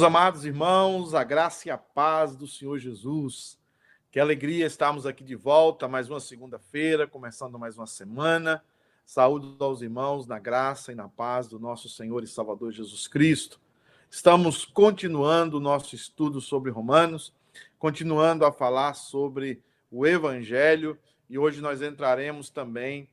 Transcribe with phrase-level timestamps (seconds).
[0.00, 3.58] Meus amados irmãos, a graça e a paz do Senhor Jesus.
[4.10, 8.64] Que alegria estarmos aqui de volta, mais uma segunda-feira, começando mais uma semana.
[9.04, 13.60] Saúde aos irmãos na graça e na paz do nosso Senhor e Salvador Jesus Cristo.
[14.10, 17.30] Estamos continuando o nosso estudo sobre Romanos,
[17.78, 20.98] continuando a falar sobre o Evangelho,
[21.28, 23.06] e hoje nós entraremos também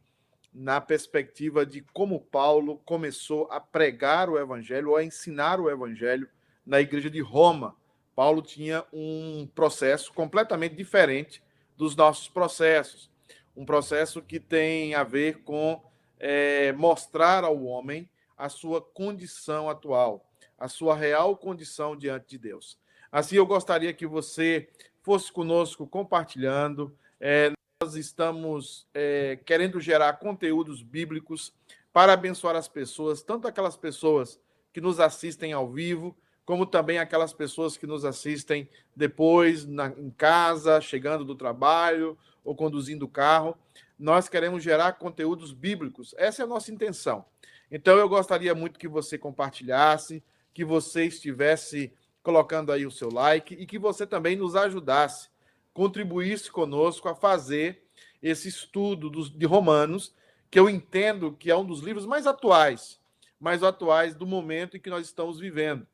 [0.54, 6.30] na perspectiva de como Paulo começou a pregar o Evangelho, ou a ensinar o Evangelho
[6.68, 7.76] na igreja de Roma.
[8.14, 11.42] Paulo tinha um processo completamente diferente
[11.78, 13.10] dos nossos processos.
[13.56, 15.82] Um processo que tem a ver com
[16.20, 20.30] é, mostrar ao homem a sua condição atual,
[20.60, 22.78] a sua real condição diante de Deus.
[23.12, 24.70] Assim, eu gostaria que você
[25.02, 26.96] fosse conosco compartilhando.
[27.20, 31.54] É, nós estamos é, querendo gerar conteúdos bíblicos
[31.94, 34.40] para abençoar as pessoas, tanto aquelas pessoas
[34.74, 36.16] que nos assistem ao vivo,
[36.48, 42.56] como também aquelas pessoas que nos assistem depois na, em casa, chegando do trabalho ou
[42.56, 43.58] conduzindo o carro.
[44.00, 46.16] Nós queremos gerar conteúdos bíblicos.
[46.18, 47.26] Essa é a nossa intenção.
[47.70, 50.24] Então eu gostaria muito que você compartilhasse,
[50.54, 51.92] que você estivesse
[52.24, 55.28] colocando aí o seu like e que você também nos ajudasse,
[55.74, 57.84] contribuísse conosco a fazer
[58.24, 60.16] esse estudo dos, de Romanos,
[60.50, 63.02] que eu entendo que é um dos livros mais atuais,
[63.38, 65.86] mais atuais do momento em que nós estamos vivendo.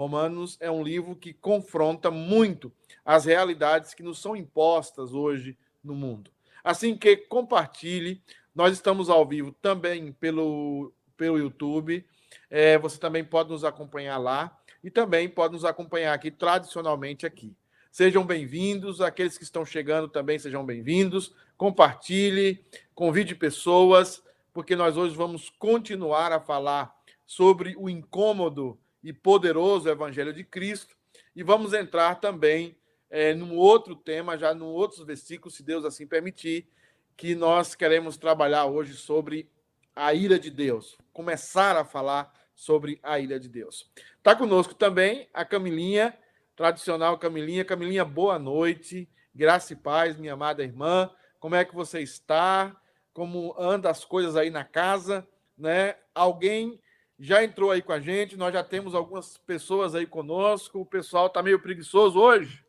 [0.00, 2.72] Romanos é um livro que confronta muito
[3.04, 6.30] as realidades que nos são impostas hoje no mundo.
[6.64, 8.22] Assim que compartilhe,
[8.54, 12.02] nós estamos ao vivo também pelo, pelo YouTube.
[12.48, 17.54] É, você também pode nos acompanhar lá e também pode nos acompanhar aqui tradicionalmente aqui.
[17.92, 21.34] Sejam bem-vindos, aqueles que estão chegando também sejam bem-vindos.
[21.58, 24.22] Compartilhe, convide pessoas,
[24.54, 26.90] porque nós hoje vamos continuar a falar
[27.26, 30.96] sobre o incômodo e poderoso Evangelho de Cristo.
[31.34, 32.76] E vamos entrar também
[33.08, 36.68] é, num outro tema, já num outros versículos, se Deus assim permitir,
[37.16, 39.50] que nós queremos trabalhar hoje sobre
[39.94, 40.96] a ira de Deus.
[41.12, 43.90] Começar a falar sobre a ira de Deus.
[44.16, 46.16] Está conosco também a Camilinha,
[46.54, 47.64] tradicional Camilinha.
[47.64, 49.08] Camilinha, boa noite.
[49.34, 51.10] Graça e paz, minha amada irmã.
[51.38, 52.76] Como é que você está?
[53.12, 55.26] Como anda as coisas aí na casa?
[55.56, 55.96] Né?
[56.14, 56.80] Alguém
[57.20, 60.80] já entrou aí com a gente, nós já temos algumas pessoas aí conosco.
[60.80, 62.64] O pessoal está meio preguiçoso hoje.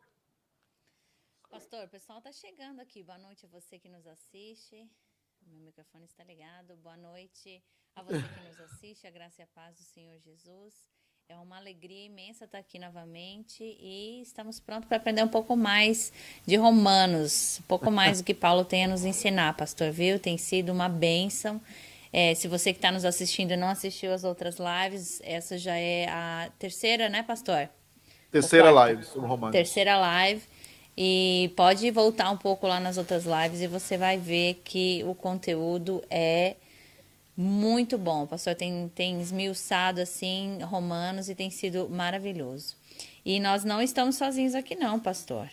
[1.50, 3.02] Pastor, o pessoal está chegando aqui.
[3.02, 4.86] Boa noite a você que nos assiste.
[5.46, 6.76] Meu microfone está ligado.
[6.76, 7.64] Boa noite
[7.96, 9.06] a você que nos assiste.
[9.06, 10.74] A graça e a paz do Senhor Jesus.
[11.30, 16.12] É uma alegria imensa estar aqui novamente e estamos prontos para aprender um pouco mais
[16.44, 20.18] de Romanos, um pouco mais do que Paulo tem a nos ensinar, pastor, viu?
[20.20, 21.58] Tem sido uma bênção.
[22.12, 26.06] É, se você que está nos assistindo não assistiu as outras lives, essa já é
[26.08, 27.68] a terceira, né, pastor?
[28.30, 29.52] Terceira live sobre Romanos.
[29.52, 30.42] Terceira live.
[30.96, 35.14] E pode voltar um pouco lá nas outras lives e você vai ver que o
[35.14, 36.56] conteúdo é
[37.34, 38.24] muito bom.
[38.24, 42.76] O pastor tem, tem esmiuçado assim Romanos e tem sido maravilhoso.
[43.24, 45.48] E nós não estamos sozinhos aqui, não, pastor.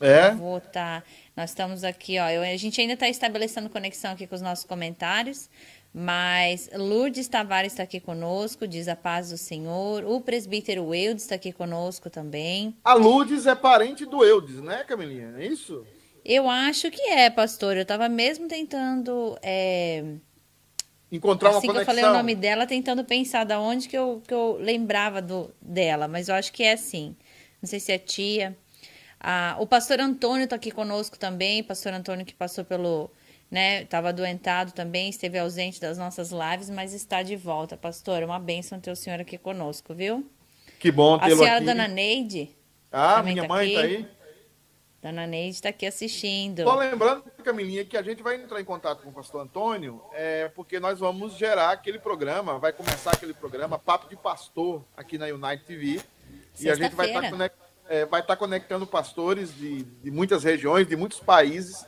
[0.00, 0.30] É?
[0.30, 1.04] Vou tá,
[1.36, 2.28] nós estamos aqui, ó.
[2.28, 5.48] Eu, a gente ainda está estabelecendo conexão aqui com os nossos comentários.
[5.92, 10.04] Mas Lourdes Tavares está aqui conosco, diz a paz do Senhor.
[10.04, 12.76] O presbítero Eudes está aqui conosco também.
[12.84, 15.34] A Lourdes é parente do Eudes, né, Camilinha?
[15.36, 15.84] É isso?
[16.24, 17.76] Eu acho que é, pastor.
[17.76, 19.36] Eu estava mesmo tentando.
[19.42, 20.04] É...
[21.10, 21.84] Encontrar uma assim conexão.
[21.84, 25.20] que eu falei o nome dela, tentando pensar da onde que eu, que eu lembrava
[25.20, 27.16] do, dela, mas eu acho que é assim.
[27.60, 28.56] Não sei se é tia.
[29.18, 31.64] Ah, o pastor Antônio está aqui conosco também.
[31.64, 33.10] Pastor Antônio que passou pelo
[33.50, 33.82] né?
[33.82, 37.76] Estava adoentado também, esteve ausente das nossas lives, mas está de volta.
[37.76, 40.24] Pastor, uma bênção ter o senhor aqui conosco, viu?
[40.78, 41.42] Que bom tê-lo aqui.
[41.42, 42.56] A senhora Dona Neide.
[42.92, 44.08] Ah, minha tá mãe está aí.
[45.02, 46.62] Dona Neide está aqui assistindo.
[46.62, 50.48] Só lembrando, Camilinha, que a gente vai entrar em contato com o pastor Antônio, é,
[50.48, 55.26] porque nós vamos gerar aquele programa, vai começar aquele programa, Papo de Pastor, aqui na
[55.26, 56.00] United TV.
[56.60, 57.56] E a gente vai estar tá conect,
[57.88, 61.86] é, tá conectando pastores de, de muitas regiões, de muitos países,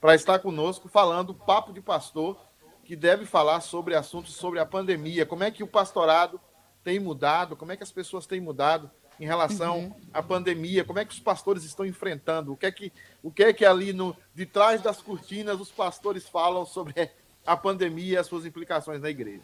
[0.00, 2.38] para estar conosco falando papo de pastor,
[2.84, 6.40] que deve falar sobre assuntos sobre a pandemia, como é que o pastorado
[6.82, 8.90] tem mudado, como é que as pessoas têm mudado
[9.20, 9.94] em relação uhum.
[10.14, 12.92] à pandemia, como é que os pastores estão enfrentando, o que é que,
[13.22, 17.10] o que, é que ali no, de trás das cortinas os pastores falam sobre
[17.46, 19.42] a pandemia e as suas implicações na igreja.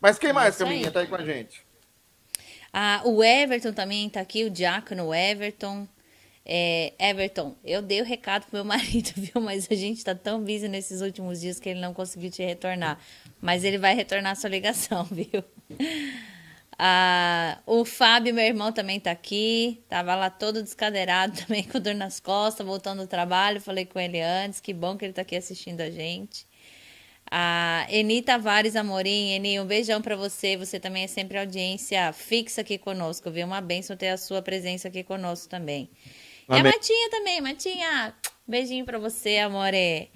[0.00, 1.66] Mas quem mais, Caminha, está aí com a gente?
[2.72, 5.88] Ah, o Everton também está aqui, o diácono Everton.
[6.50, 9.42] É, Everton, eu dei o recado pro meu marido, viu?
[9.42, 12.98] Mas a gente tá tão busy nesses últimos dias que ele não conseguiu te retornar.
[13.38, 15.44] Mas ele vai retornar a sua ligação, viu?
[16.78, 19.84] Ah, o Fábio, meu irmão, também tá aqui.
[19.90, 23.60] Tava lá todo descadeirado também, com dor nas costas, voltando do trabalho.
[23.60, 24.58] Falei com ele antes.
[24.58, 26.46] Que bom que ele tá aqui assistindo a gente.
[27.30, 30.56] A Eni Tavares Amorim, Eni, um beijão para você.
[30.56, 33.46] Você também é sempre audiência fixa aqui conosco, viu?
[33.46, 35.90] Uma benção ter a sua presença aqui conosco também.
[36.48, 38.14] E a Matinha também, Matinha,
[38.46, 40.10] beijinho para você, amore.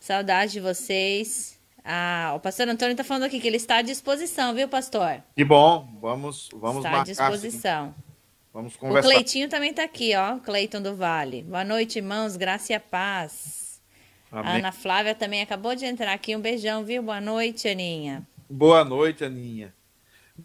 [0.00, 1.60] Saudade de vocês.
[1.84, 5.22] Ah, o pastor Antônio está falando aqui que ele está à disposição, viu, pastor?
[5.36, 7.94] Que bom, vamos, vamos Está à disposição.
[7.96, 8.12] Sim.
[8.52, 9.08] Vamos conversar.
[9.08, 11.42] O Cleitinho também está aqui, ó, Cleiton do Vale.
[11.42, 13.80] Boa noite, irmãos, graça e a paz.
[14.30, 14.50] Amém.
[14.50, 17.02] A Ana Flávia também acabou de entrar aqui, um beijão, viu?
[17.02, 18.26] Boa noite, Aninha.
[18.50, 19.72] Boa noite, Aninha.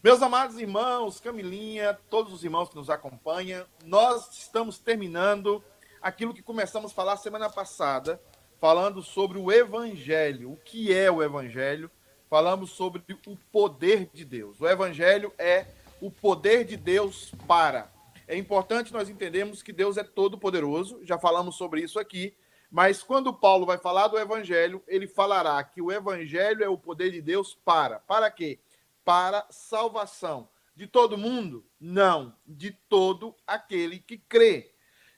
[0.03, 5.63] Meus amados irmãos, Camilinha, todos os irmãos que nos acompanham, nós estamos terminando
[6.01, 8.21] aquilo que começamos a falar semana passada,
[8.59, 10.51] falando sobre o Evangelho.
[10.51, 11.89] O que é o Evangelho?
[12.29, 14.59] Falamos sobre o poder de Deus.
[14.59, 15.67] O Evangelho é
[16.01, 17.89] o poder de Deus para.
[18.27, 22.35] É importante nós entendermos que Deus é todo-poderoso, já falamos sobre isso aqui,
[22.69, 27.09] mas quando Paulo vai falar do Evangelho, ele falará que o Evangelho é o poder
[27.09, 27.99] de Deus para.
[28.01, 28.59] Para quê?
[29.07, 30.49] Para salvação.
[30.75, 31.65] De todo mundo?
[31.79, 34.73] Não, de todo aquele que crê.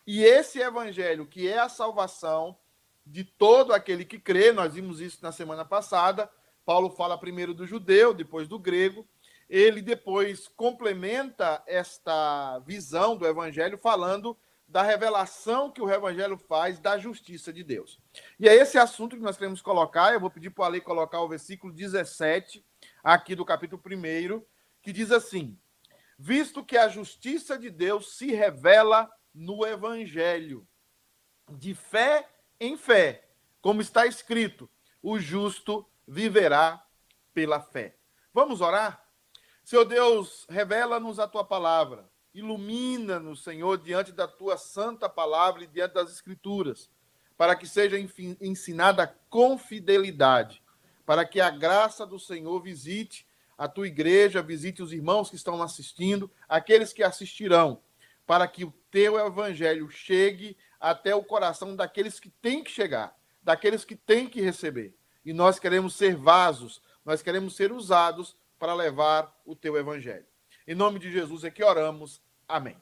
[0.06, 2.56] E esse Evangelho, que é a salvação,
[3.04, 6.30] de todo aquele que crê, nós vimos isso na semana passada.
[6.64, 9.08] Paulo fala primeiro do judeu, depois do grego.
[9.50, 17.00] Ele depois complementa esta visão do evangelho falando da revelação que o evangelho faz da
[17.00, 18.00] justiça de Deus.
[18.40, 20.14] E é esse assunto que nós queremos colocar.
[20.14, 22.64] Eu vou pedir para a lei colocar o versículo 17
[23.04, 24.44] aqui do capítulo 1,
[24.82, 25.60] que diz assim:
[26.18, 30.68] Visto que a justiça de Deus se revela no evangelho,
[31.50, 32.28] de fé
[32.60, 33.28] em fé,
[33.62, 34.70] como está escrito:
[35.02, 36.84] o justo viverá
[37.34, 37.96] pela fé.
[38.34, 39.06] Vamos orar?
[39.64, 42.10] Seu Deus, revela-nos a tua palavra.
[42.34, 46.90] Ilumina-nos, Senhor, diante da tua santa palavra e diante das Escrituras,
[47.38, 47.98] para que seja
[48.42, 50.62] ensinada com fidelidade,
[51.10, 53.26] para que a graça do Senhor visite
[53.58, 57.82] a tua igreja, visite os irmãos que estão assistindo, aqueles que assistirão,
[58.28, 63.84] para que o teu evangelho chegue até o coração daqueles que têm que chegar, daqueles
[63.84, 64.96] que têm que receber.
[65.26, 70.28] E nós queremos ser vasos, nós queremos ser usados para levar o teu evangelho.
[70.68, 72.22] Em nome de Jesus é que oramos.
[72.48, 72.78] Amém.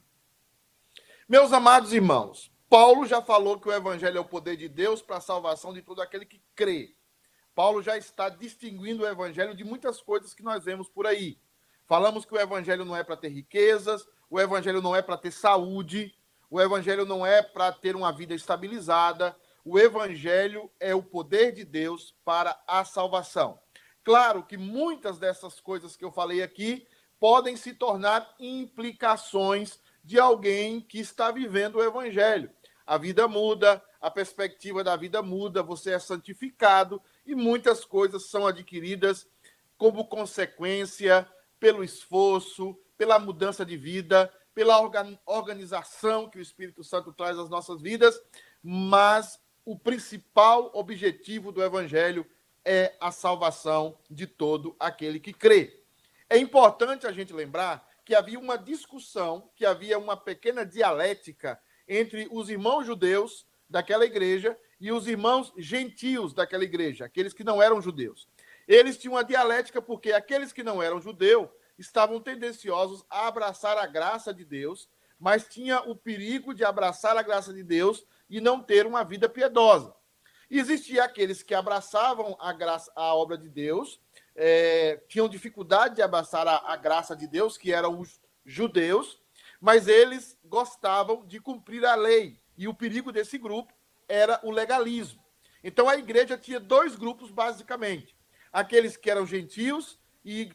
[1.30, 5.16] Meus amados irmãos, Paulo já falou que o evangelho é o poder de Deus para
[5.16, 6.97] a salvação de todo aquele que crê.
[7.58, 11.40] Paulo já está distinguindo o evangelho de muitas coisas que nós vemos por aí.
[11.88, 15.32] Falamos que o evangelho não é para ter riquezas, o evangelho não é para ter
[15.32, 16.14] saúde,
[16.52, 19.36] o evangelho não é para ter uma vida estabilizada.
[19.66, 23.60] O evangelho é o poder de Deus para a salvação.
[24.04, 26.88] Claro que muitas dessas coisas que eu falei aqui
[27.20, 32.52] podem se tornar implicações de alguém que está vivendo o evangelho.
[32.86, 38.48] A vida muda, a perspectiva da vida muda, você é santificado e muitas coisas são
[38.48, 39.28] adquiridas
[39.78, 41.28] como consequência
[41.60, 44.80] pelo esforço, pela mudança de vida, pela
[45.26, 48.20] organização que o Espírito Santo traz às nossas vidas,
[48.64, 52.26] mas o principal objetivo do Evangelho
[52.66, 55.84] é a salvação de todo aquele que crê.
[56.30, 62.28] É importante a gente lembrar que havia uma discussão, que havia uma pequena dialética entre
[62.32, 67.82] os irmãos judeus daquela igreja e os irmãos gentios daquela igreja, aqueles que não eram
[67.82, 68.28] judeus.
[68.68, 73.86] Eles tinham uma dialética porque aqueles que não eram judeus estavam tendenciosos a abraçar a
[73.86, 78.62] graça de Deus, mas tinha o perigo de abraçar a graça de Deus e não
[78.62, 79.96] ter uma vida piedosa.
[80.50, 84.00] Existia aqueles que abraçavam a graça, a obra de Deus,
[84.36, 89.20] é, tinham dificuldade de abraçar a, a graça de Deus, que eram os judeus,
[89.60, 92.40] mas eles gostavam de cumprir a lei.
[92.58, 93.74] E o perigo desse grupo
[94.08, 95.24] era o legalismo.
[95.64, 98.16] Então a igreja tinha dois grupos, basicamente:
[98.52, 100.52] aqueles que eram gentios e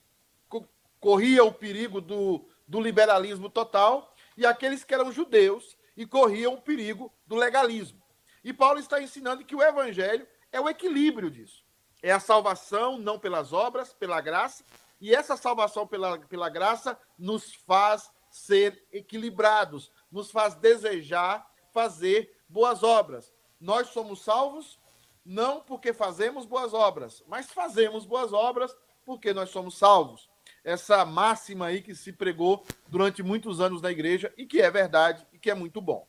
[1.01, 6.61] corria o perigo do, do liberalismo total, e aqueles que eram judeus e corriam o
[6.63, 8.01] perigo do legalismo.
[8.45, 11.65] E Paulo está ensinando que o evangelho é o equilíbrio disso.
[12.03, 14.65] É a salvação não pelas obras, pela graça,
[15.01, 22.83] e essa salvação pela, pela graça nos faz ser equilibrados, nos faz desejar fazer boas
[22.83, 23.32] obras.
[23.62, 24.78] Nós somos salvos
[25.25, 30.28] não porque fazemos boas obras, mas fazemos boas obras porque nós somos salvos
[30.64, 35.26] essa máxima aí que se pregou durante muitos anos na igreja e que é verdade
[35.33, 36.09] e que é muito bom.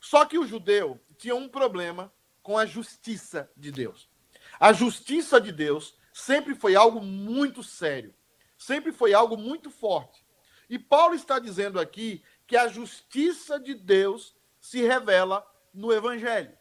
[0.00, 4.08] Só que o judeu tinha um problema com a justiça de Deus.
[4.58, 8.14] A justiça de Deus sempre foi algo muito sério,
[8.56, 10.24] sempre foi algo muito forte.
[10.68, 16.56] E Paulo está dizendo aqui que a justiça de Deus se revela no Evangelho.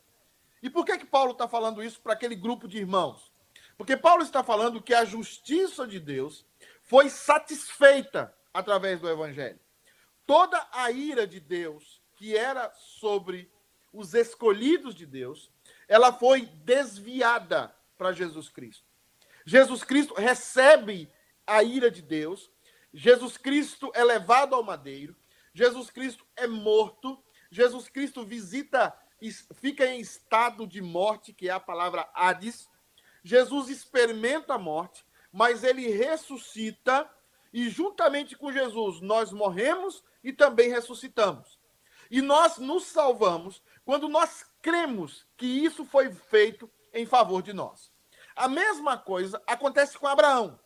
[0.62, 3.32] E por que, que Paulo está falando isso para aquele grupo de irmãos?
[3.77, 6.46] Porque Paulo está falando que a justiça de Deus
[6.84, 9.60] foi satisfeita através do Evangelho.
[10.25, 13.51] Toda a ira de Deus que era sobre
[13.91, 15.51] os escolhidos de Deus,
[15.88, 18.86] ela foi desviada para Jesus Cristo.
[19.45, 21.12] Jesus Cristo recebe
[21.45, 22.52] a ira de Deus,
[22.93, 25.15] Jesus Cristo é levado ao madeiro,
[25.54, 28.95] Jesus Cristo é morto, Jesus Cristo visita,
[29.29, 32.69] fica em estado de morte, que é a palavra Hades.
[33.23, 37.10] Jesus experimenta a morte, mas ele ressuscita
[37.53, 41.60] e juntamente com Jesus nós morremos e também ressuscitamos.
[42.10, 47.91] E nós nos salvamos quando nós cremos que isso foi feito em favor de nós.
[48.36, 50.60] A mesma coisa acontece com Abraão,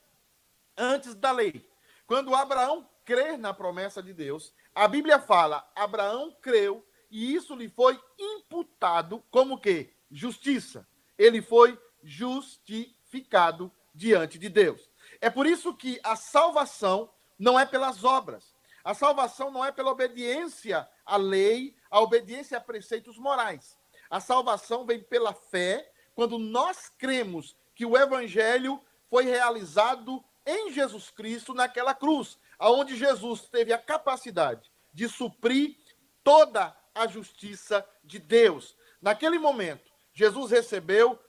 [0.78, 1.68] antes da lei.
[2.08, 6.86] Quando Abraão crê na promessa de Deus, a Bíblia fala: Abraão creu
[7.16, 9.90] e isso lhe foi imputado como que?
[10.12, 10.86] Justiça.
[11.18, 14.90] Ele foi justificado diante de Deus.
[15.22, 18.54] É por isso que a salvação não é pelas obras.
[18.84, 23.80] A salvação não é pela obediência à lei, a obediência a preceitos morais.
[24.10, 31.10] A salvação vem pela fé, quando nós cremos que o evangelho foi realizado em Jesus
[31.12, 35.78] Cristo naquela cruz, aonde Jesus teve a capacidade de suprir
[36.22, 38.76] toda a justiça de Deus.
[39.02, 41.20] Naquele momento, Jesus recebeu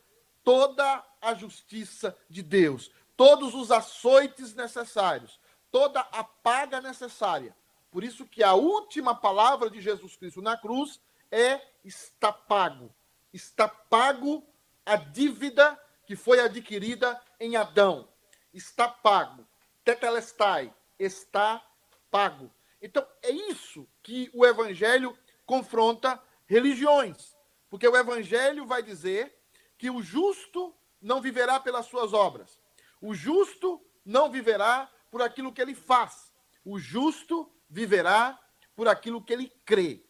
[0.42, 5.38] toda a justiça de Deus, todos os açoites necessários,
[5.70, 7.54] toda a paga necessária.
[7.90, 11.00] Por isso que a última palavra de Jesus Cristo na cruz
[11.30, 12.94] é está pago.
[13.32, 14.46] Está pago
[14.84, 18.08] a dívida que foi adquirida em Adão
[18.56, 19.46] está pago.
[19.84, 21.62] Tetelestai, está
[22.10, 22.50] pago.
[22.80, 27.34] Então, é isso que o evangelho confronta religiões.
[27.70, 29.34] Porque o evangelho vai dizer
[29.78, 32.60] que o justo não viverá pelas suas obras.
[33.00, 36.32] O justo não viverá por aquilo que ele faz.
[36.64, 38.38] O justo viverá
[38.74, 40.04] por aquilo que ele crê.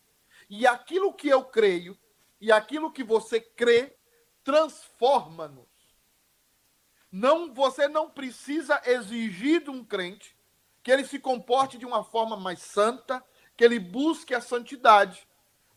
[0.48, 1.98] E aquilo que eu creio
[2.40, 3.96] e aquilo que você crê
[4.44, 5.66] transforma-nos.
[7.10, 10.36] Não, você não precisa exigir de um crente
[10.82, 13.24] que ele se comporte de uma forma mais santa,
[13.56, 15.26] que ele busque a santidade,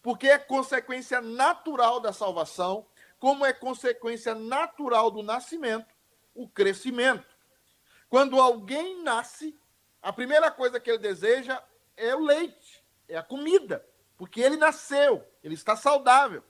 [0.01, 2.85] porque é consequência natural da salvação,
[3.19, 5.93] como é consequência natural do nascimento,
[6.33, 7.27] o crescimento.
[8.09, 9.57] Quando alguém nasce,
[10.01, 11.61] a primeira coisa que ele deseja
[11.95, 13.85] é o leite, é a comida,
[14.17, 16.43] porque ele nasceu, ele está saudável.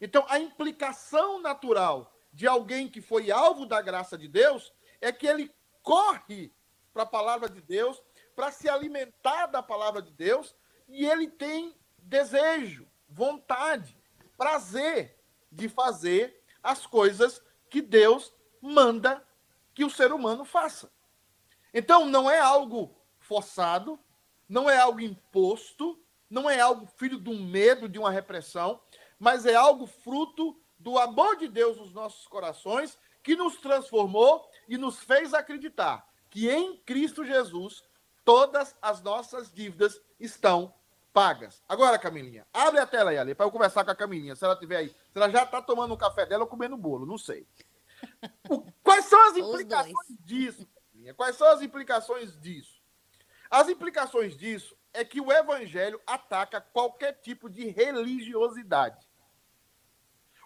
[0.00, 5.26] Então, a implicação natural de alguém que foi alvo da graça de Deus é que
[5.26, 6.52] ele corre
[6.92, 8.02] para a palavra de Deus,
[8.34, 10.54] para se alimentar da palavra de Deus,
[10.88, 13.96] e ele tem desejo, vontade,
[14.36, 15.18] prazer
[15.50, 19.26] de fazer as coisas que Deus manda
[19.74, 20.90] que o ser humano faça.
[21.72, 23.98] Então, não é algo forçado,
[24.48, 28.80] não é algo imposto, não é algo filho um medo, de uma repressão,
[29.18, 34.76] mas é algo fruto do amor de Deus nos nossos corações, que nos transformou e
[34.76, 37.82] nos fez acreditar que em Cristo Jesus
[38.26, 40.74] todas as nossas dívidas estão
[41.12, 41.62] pagas.
[41.68, 44.34] Agora, Camilinha, abre a tela aí, ali, para eu conversar com a Camilinha.
[44.34, 47.06] Se ela tiver aí, se ela já está tomando o café dela ou comendo bolo,
[47.06, 47.46] não sei.
[48.50, 50.68] O, quais são as implicações disso?
[50.74, 51.14] Camilinha?
[51.14, 52.82] Quais são as implicações disso?
[53.48, 59.08] As implicações disso é que o evangelho ataca qualquer tipo de religiosidade.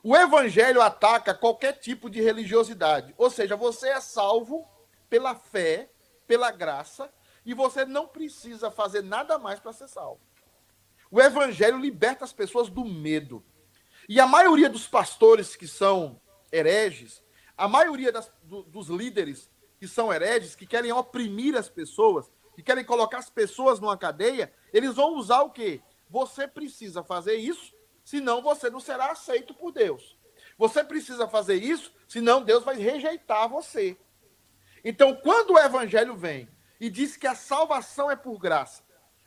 [0.03, 3.15] O evangelho ataca qualquer tipo de religiosidade.
[3.17, 4.69] Ou seja, você é salvo
[5.09, 5.91] pela fé,
[6.27, 7.13] pela graça,
[7.45, 10.21] e você não precisa fazer nada mais para ser salvo.
[11.11, 13.45] O evangelho liberta as pessoas do medo.
[14.09, 16.21] E a maioria dos pastores que são
[16.53, 17.23] hereges,
[17.57, 22.63] a maioria das, do, dos líderes que são hereges, que querem oprimir as pessoas, que
[22.63, 25.81] querem colocar as pessoas numa cadeia, eles vão usar o quê?
[26.09, 27.75] Você precisa fazer isso
[28.05, 30.19] senão você não será aceito por Deus.
[30.59, 33.97] Você precisa fazer isso, senão Deus vai rejeitar você.
[34.85, 36.49] Então, quando o evangelho vem
[36.81, 38.83] e diz que a salvação é por graça,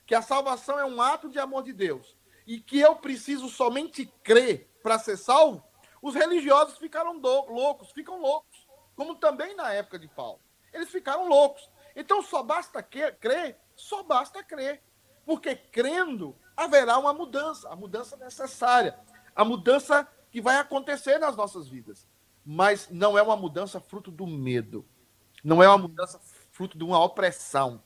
[0.05, 4.05] que a salvação é um ato de amor de Deus, e que eu preciso somente
[4.23, 5.63] crer para ser salvo,
[6.01, 10.41] os religiosos ficaram loucos, ficam loucos, como também na época de Paulo.
[10.73, 11.69] Eles ficaram loucos.
[11.95, 14.83] Então, só basta crer, só basta crer.
[15.25, 18.99] Porque crendo, haverá uma mudança, a mudança necessária,
[19.33, 22.05] a mudança que vai acontecer nas nossas vidas.
[22.45, 24.85] Mas não é uma mudança fruto do medo.
[25.41, 26.19] Não é uma mudança
[26.53, 27.83] fruto de uma opressão.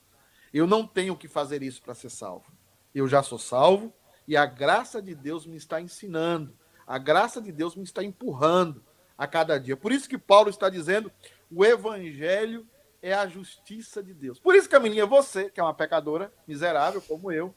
[0.53, 2.51] Eu não tenho que fazer isso para ser salvo.
[2.93, 3.91] Eu já sou salvo
[4.27, 8.83] e a graça de Deus me está ensinando, a graça de Deus me está empurrando
[9.17, 9.75] a cada dia.
[9.75, 11.11] Por isso que Paulo está dizendo:
[11.49, 12.67] o evangelho
[13.01, 14.39] é a justiça de Deus.
[14.39, 17.55] Por isso, Camilinha, você, que é uma pecadora miserável como eu,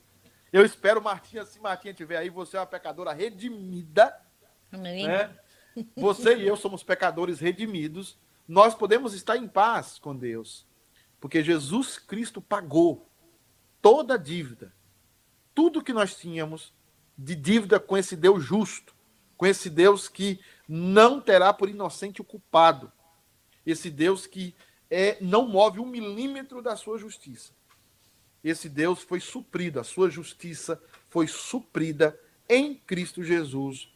[0.52, 4.16] eu espero, Martinha, se Martinha tiver aí, você é uma pecadora redimida.
[4.72, 5.06] Amém.
[5.06, 5.30] Né?
[5.96, 8.18] Você e eu somos pecadores redimidos.
[8.46, 10.66] Nós podemos estar em paz com Deus,
[11.20, 13.08] porque Jesus Cristo pagou
[13.82, 14.72] toda a dívida,
[15.54, 16.72] tudo que nós tínhamos
[17.16, 18.94] de dívida com esse Deus justo,
[19.36, 22.90] com esse Deus que não terá por inocente o culpado,
[23.64, 24.54] esse Deus que
[24.90, 27.52] é, não move um milímetro da sua justiça.
[28.42, 33.92] Esse Deus foi suprido, a sua justiça foi suprida em Cristo Jesus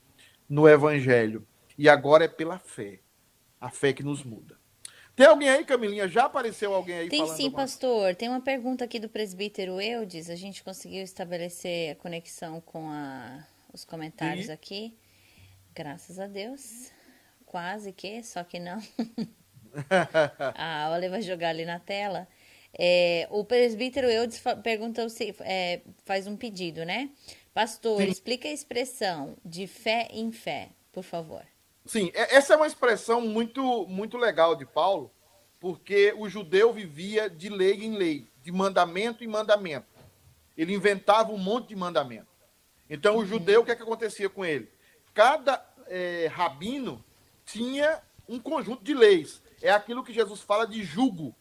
[0.49, 1.47] no Evangelho.
[1.77, 3.01] E agora é pela fé.
[3.61, 4.59] A fé que nos muda.
[5.17, 6.09] Tem alguém aí, Camilinha?
[6.09, 7.09] Já apareceu alguém aí?
[7.09, 8.15] Tem sim, pastor.
[8.17, 10.29] Tem uma pergunta aqui do presbítero Eudes.
[10.29, 14.97] A gente conseguiu estabelecer a conexão com a, os comentários aqui.
[15.73, 16.91] Graças a Deus.
[17.47, 18.83] Quase que, só que não.
[20.57, 22.27] a Olha vai jogar ali na tela.
[22.77, 27.11] É, o presbítero Eudes perguntou se é, faz um pedido, né?
[27.53, 28.09] Pastor, Sim.
[28.09, 31.45] explica a expressão de fé em fé, por favor.
[31.87, 35.11] Sim, essa é uma expressão muito, muito legal de Paulo,
[35.61, 39.87] porque o judeu vivia de lei em lei, de mandamento em mandamento.
[40.57, 42.29] Ele inventava um monte de mandamento.
[42.89, 43.27] Então, o uhum.
[43.27, 44.71] judeu, o que, é que acontecia com ele?
[45.13, 47.05] Cada é, rabino
[47.45, 49.43] tinha um conjunto de leis.
[49.61, 51.35] É aquilo que Jesus fala de jugo.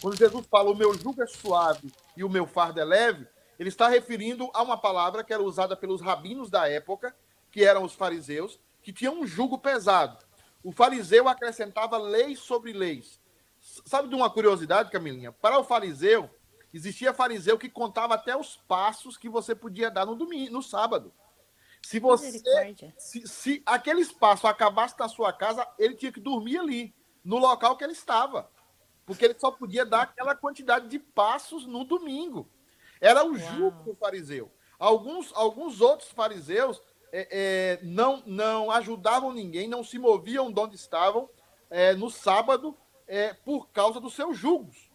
[0.00, 3.26] Quando Jesus fala o meu jugo é suave e o meu fardo é leve,
[3.58, 7.14] ele está referindo a uma palavra que era usada pelos rabinos da época,
[7.50, 10.24] que eram os fariseus, que tinham um jugo pesado.
[10.62, 13.20] O fariseu acrescentava leis sobre leis.
[13.84, 15.32] Sabe de uma curiosidade, Camilinha?
[15.32, 16.28] Para o fariseu,
[16.72, 21.12] existia fariseu que contava até os passos que você podia dar no domingo, no sábado.
[21.80, 22.40] Se você
[22.98, 27.76] se, se aquele espaço acabasse na sua casa, ele tinha que dormir ali, no local
[27.76, 28.48] que ele estava
[29.04, 32.48] porque ele só podia dar aquela quantidade de passos no domingo.
[33.00, 34.50] Era o jugo do fariseu.
[34.78, 36.80] Alguns, alguns outros fariseus
[37.12, 41.28] é, é, não, não ajudavam ninguém, não se moviam de onde estavam
[41.68, 42.74] é, no sábado
[43.06, 44.90] é, por causa dos seus jugos.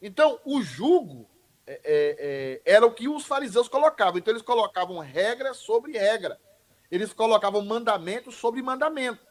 [0.00, 1.30] Então, o jugo
[2.66, 4.18] era o que os fariseus colocavam.
[4.18, 6.38] Então, eles colocavam regra sobre regra.
[6.90, 9.24] Eles colocavam mandamento sobre mandamento.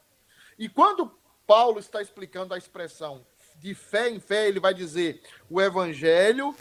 [0.58, 1.12] E quando
[1.45, 3.25] Paulo está explicando a expressão
[3.58, 6.56] de fé em fé, ele vai dizer o evangelho,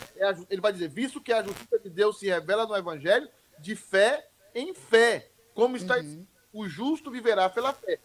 [0.51, 4.29] ele vai dizer, visto que a justiça de Deus se revela no evangelho, de fé
[4.55, 5.30] em fé.
[5.55, 6.27] Como está uhum.
[6.53, 7.99] o justo viverá pela fé.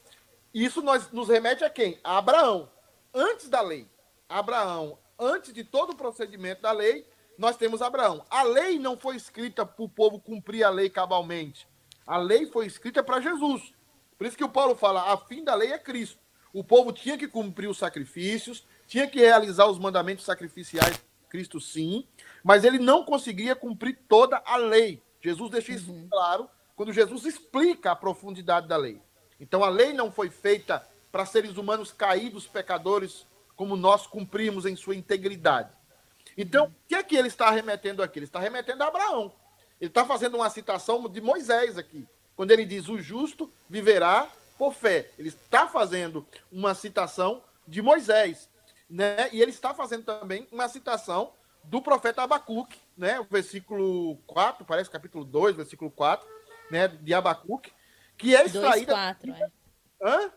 [0.53, 1.99] Isso nós, nos remete a quem?
[2.03, 2.69] A Abraão,
[3.13, 3.88] antes da lei.
[4.27, 8.25] Abraão, antes de todo o procedimento da lei, nós temos Abraão.
[8.29, 11.67] A lei não foi escrita para o povo cumprir a lei cabalmente.
[12.08, 13.73] A lei foi escrita para Jesus.
[14.17, 16.19] Por isso que o Paulo fala, a fim da lei é Cristo.
[16.53, 22.08] O povo tinha que cumprir os sacrifícios, tinha que realizar os mandamentos sacrificiais, Cristo sim,
[22.41, 25.03] mas ele não conseguia cumprir toda a lei.
[25.19, 26.08] Jesus deixa isso uhum.
[26.10, 29.01] claro quando Jesus explica a profundidade da lei.
[29.39, 34.75] Então a lei não foi feita para seres humanos caídos, pecadores, como nós cumprimos em
[34.75, 35.71] sua integridade.
[36.38, 38.19] Então, o que é que ele está remetendo aqui?
[38.19, 39.31] Ele está remetendo a Abraão.
[39.79, 44.73] Ele está fazendo uma citação de Moisés aqui, quando ele diz: o justo viverá por
[44.73, 45.09] fé.
[45.17, 48.49] Ele está fazendo uma citação de Moisés
[48.89, 49.29] né?
[49.31, 51.31] E ele está fazendo também uma citação
[51.63, 53.19] do profeta Abacuque, né?
[53.19, 56.27] O versículo 4, parece capítulo 2, versículo 4,
[56.69, 57.71] né, de Abacuque,
[58.17, 59.51] que é extraída 2, 4, é.
[60.01, 60.32] Hã?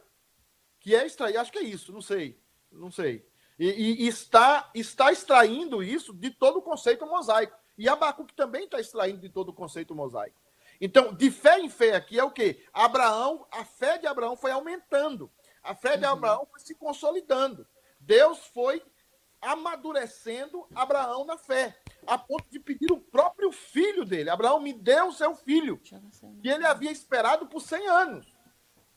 [0.81, 2.41] Que é extraída, acho que é isso, não sei.
[2.71, 3.27] Não sei.
[3.59, 7.57] E, e, está está extraindo isso de todo o conceito mosaico.
[7.77, 10.37] E Abacuque também está extraindo de todo o conceito mosaico.
[10.81, 12.65] Então, de fé em fé aqui é o quê?
[12.73, 15.31] Abraão, a fé de Abraão foi aumentando.
[15.63, 16.13] A fé de uhum.
[16.13, 17.67] Abraão foi se consolidando.
[17.99, 18.83] Deus foi
[19.41, 21.77] amadurecendo Abraão na fé,
[22.09, 24.31] a ponto de pedir o próprio filho dele.
[24.31, 28.27] Abraão me deu o seu filho, que ele havia esperado por 100 anos,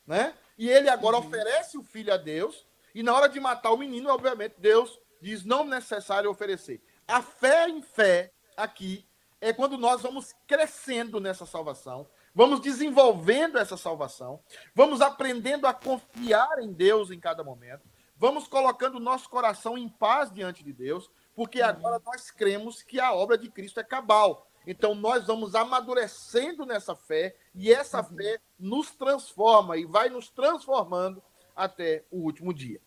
[0.08, 0.34] né?
[0.58, 1.28] E ele agora uhum.
[1.28, 5.44] oferece o filho a Deus, e na hora de matar o menino, obviamente, Deus diz
[5.44, 6.82] não necessário oferecer.
[7.08, 9.06] A fé em fé aqui
[9.40, 14.42] é quando nós vamos crescendo nessa salvação, vamos desenvolvendo essa salvação,
[14.74, 17.90] vamos aprendendo a confiar em Deus em cada momento
[18.22, 23.14] Vamos colocando nosso coração em paz diante de Deus, porque agora nós cremos que a
[23.14, 24.48] obra de Cristo é cabal.
[24.66, 28.16] Então nós vamos amadurecendo nessa fé e essa uhum.
[28.16, 31.22] fé nos transforma e vai nos transformando
[31.56, 32.80] até o último dia.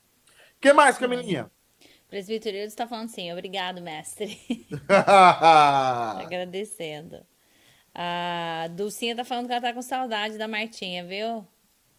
[0.57, 1.51] O que mais, Camilinha?
[2.09, 4.39] Presbítero Eudes está falando sim, obrigado, mestre.
[6.25, 7.27] Agradecendo.
[7.93, 11.47] A Dulcinha está falando que ela está com saudade da Martinha, viu?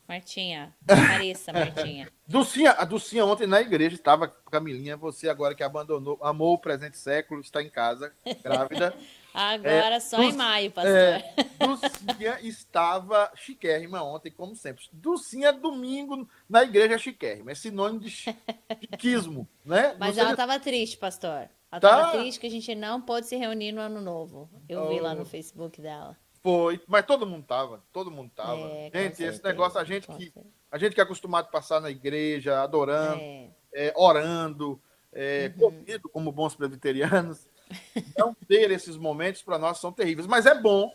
[0.08, 2.08] Martinha, Marissa, Martinha.
[2.28, 6.60] Dulcinha, a Dulcinha ontem na igreja estava com Camilinha, você agora que abandonou, amou o
[6.60, 8.14] presente século, está em casa,
[8.44, 8.96] grávida.
[9.38, 10.94] Agora é, só em maio, pastor.
[10.96, 14.86] É, Dulcinha estava chiquérrima ontem, como sempre.
[14.94, 17.52] Dulcinha, domingo, na igreja chiquérrima.
[17.52, 19.94] É sinônimo de chiquismo, né?
[20.00, 21.50] Mas ela estava triste, pastor.
[21.70, 22.12] Ela estava tá...
[22.12, 24.50] triste que a gente não pôde se reunir no ano novo.
[24.70, 24.88] Eu oh.
[24.88, 25.26] vi lá no oh.
[25.26, 26.18] Facebook dela.
[26.46, 28.70] Foi, mas todo mundo tava, todo mundo tava.
[28.94, 30.32] É, gente, esse negócio, a gente que
[30.72, 33.50] a gente que é acostumado a passar na igreja, adorando, é.
[33.74, 34.80] É, orando,
[35.12, 35.72] é, uhum.
[35.72, 37.48] comido como bons presbiterianos,
[38.16, 40.28] não ter esses momentos para nós são terríveis.
[40.28, 40.94] Mas é bom,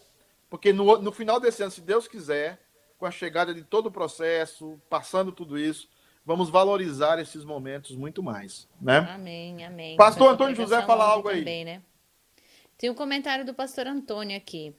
[0.49, 2.61] porque no, no final desse ano, se Deus quiser,
[2.97, 5.89] com a chegada de todo o processo, passando tudo isso,
[6.25, 8.99] vamos valorizar esses momentos muito mais, né?
[8.99, 9.97] Amém, amém.
[9.97, 11.41] Pastor Antônio José fala algo aí.
[11.41, 11.83] Também, né?
[12.79, 14.73] Tem um comentário do pastor Antônio aqui.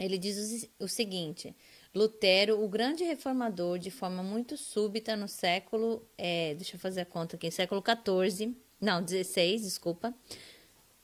[0.00, 1.54] Ele diz o, seguinte:
[1.94, 7.06] Lutero, o grande reformador, de forma muito súbita no século, é, deixa eu fazer a
[7.06, 10.14] conta aqui, século XIV, não, 16, desculpa,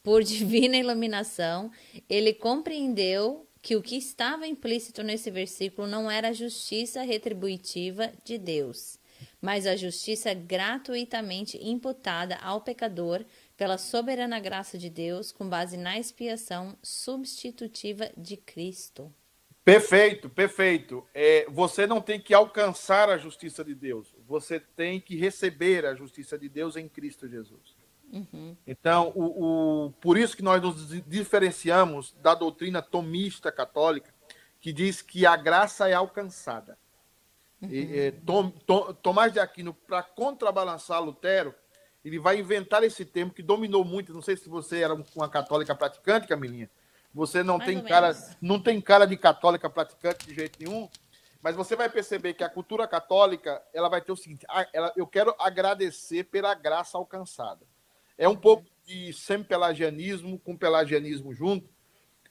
[0.03, 1.71] por divina iluminação,
[2.09, 8.39] ele compreendeu que o que estava implícito nesse versículo não era a justiça retributiva de
[8.39, 8.99] Deus,
[9.43, 13.25] mas a justiça gratuitamente imputada ao pecador
[13.57, 19.13] pela soberana graça de Deus, com base na expiação substitutiva de Cristo.
[19.65, 21.05] Perfeito, perfeito.
[21.13, 25.95] É, você não tem que alcançar a justiça de Deus, você tem que receber a
[25.95, 27.75] justiça de Deus em Cristo Jesus.
[28.13, 28.57] Uhum.
[28.65, 34.15] Então, o, o, por isso que nós nos diferenciamos da doutrina tomista católica,
[34.61, 36.79] que diz que a graça é alcançada.
[37.61, 37.69] Uhum.
[37.69, 41.53] E, é, Tom, Tom, Tomás de Aquino, para contrabalançar Lutero,
[42.07, 44.15] ele vai inventar esse termo que dominou muito.
[44.15, 46.71] Não sei se você era uma católica praticante, Camilinha.
[47.13, 50.89] Você não Mais tem cara, não tem cara de católica praticante de jeito nenhum.
[51.43, 55.05] Mas você vai perceber que a cultura católica ela vai ter o seguinte: ela, eu
[55.05, 57.67] quero agradecer pela graça alcançada.
[58.17, 61.69] É um pouco de semi-pelagianismo com pelagianismo junto,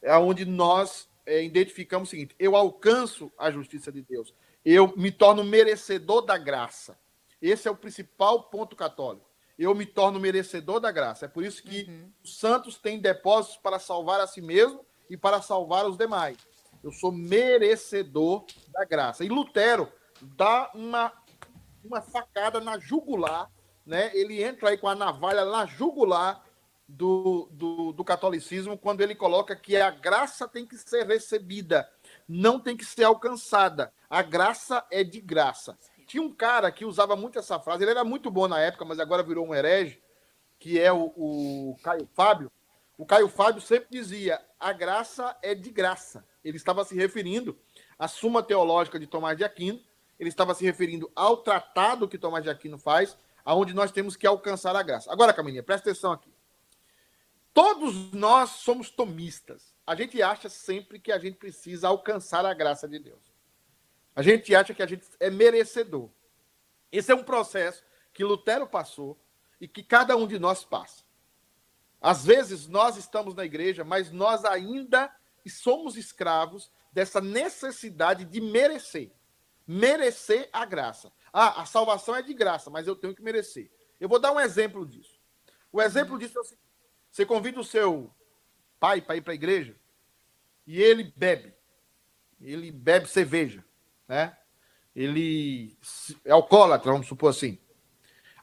[0.02, 4.34] é onde nós é, identificamos o seguinte: eu alcanço a justiça de Deus,
[4.64, 6.98] eu me torno merecedor da graça.
[7.42, 9.25] Esse é o principal ponto católico.
[9.58, 11.26] Eu me torno merecedor da graça.
[11.26, 12.12] É por isso que uhum.
[12.24, 16.38] os santos têm depósitos para salvar a si mesmo e para salvar os demais.
[16.84, 19.24] Eu sou merecedor da graça.
[19.24, 19.92] E Lutero
[20.22, 21.12] dá uma,
[21.84, 23.50] uma facada na jugular
[23.86, 26.44] né, ele entra aí com a navalha na jugular
[26.88, 31.90] do, do, do, catolicismo quando ele coloca que a graça tem que ser recebida,
[32.28, 33.94] não tem que ser alcançada.
[34.10, 35.78] A graça é de graça.
[36.06, 39.00] Tinha um cara que usava muito essa frase, ele era muito bom na época, mas
[39.00, 40.02] agora virou um herege,
[40.60, 42.52] que é o, o Caio Fábio.
[42.98, 46.26] O Caio Fábio sempre dizia: a graça é de graça.
[46.44, 47.58] Ele estava se referindo
[47.98, 49.82] à Suma Teológica de Tomás de Aquino,
[50.20, 54.26] ele estava se referindo ao tratado que Tomás de Aquino faz, aonde nós temos que
[54.26, 55.12] alcançar a graça.
[55.12, 56.34] Agora, Camilinha, presta atenção aqui.
[57.54, 59.74] Todos nós somos tomistas.
[59.88, 63.35] A gente acha sempre que a gente precisa alcançar a graça de Deus.
[64.16, 66.10] A gente acha que a gente é merecedor.
[66.92, 69.20] Esse é um processo que Lutero passou
[69.60, 71.04] e que cada um de nós passa.
[72.00, 75.14] Às vezes nós estamos na igreja, mas nós ainda
[75.48, 79.12] somos escravos dessa necessidade de merecer.
[79.68, 81.12] Merecer a graça.
[81.34, 83.70] Ah, a salvação é de graça, mas eu tenho que merecer.
[84.00, 85.20] Eu vou dar um exemplo disso.
[85.72, 86.66] O exemplo disso é o seguinte:
[87.12, 88.14] você convida o seu
[88.80, 89.76] pai para ir para a igreja
[90.66, 91.54] e ele bebe.
[92.40, 93.66] Ele bebe cerveja,
[94.08, 94.38] né?
[94.96, 95.78] Ele
[96.24, 97.60] é alcoólatra, vamos supor assim.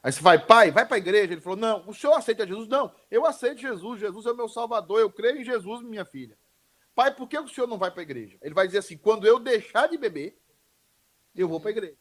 [0.03, 1.31] Aí você vai, pai, vai para a igreja.
[1.31, 2.67] Ele falou: Não, o senhor aceita Jesus?
[2.67, 3.99] Não, eu aceito Jesus.
[3.99, 4.99] Jesus é o meu salvador.
[4.99, 6.37] Eu creio em Jesus, minha filha.
[6.93, 8.37] Pai, por que o senhor não vai para a igreja?
[8.41, 10.37] Ele vai dizer assim: Quando eu deixar de beber,
[11.33, 11.97] eu vou para a igreja.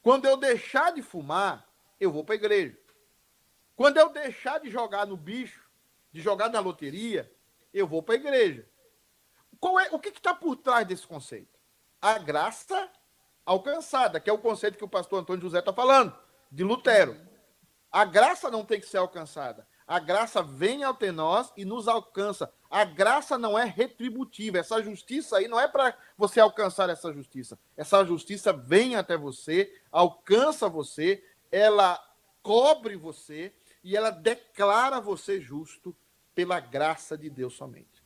[0.00, 2.78] Quando eu deixar de fumar, eu vou para a igreja.
[3.74, 5.68] Quando eu deixar de jogar no bicho,
[6.12, 7.30] de jogar na loteria,
[7.72, 8.68] eu vou para a igreja.
[9.58, 11.53] Qual é, o que está por trás desse conceito?
[12.04, 12.90] A graça
[13.46, 16.14] alcançada, que é o conceito que o pastor Antônio José está falando,
[16.52, 17.16] de Lutero.
[17.90, 19.66] A graça não tem que ser alcançada.
[19.86, 22.52] A graça vem até nós e nos alcança.
[22.68, 24.58] A graça não é retributiva.
[24.58, 27.58] Essa justiça aí não é para você alcançar essa justiça.
[27.74, 31.98] Essa justiça vem até você, alcança você, ela
[32.42, 33.50] cobre você
[33.82, 35.96] e ela declara você justo
[36.34, 38.04] pela graça de Deus somente.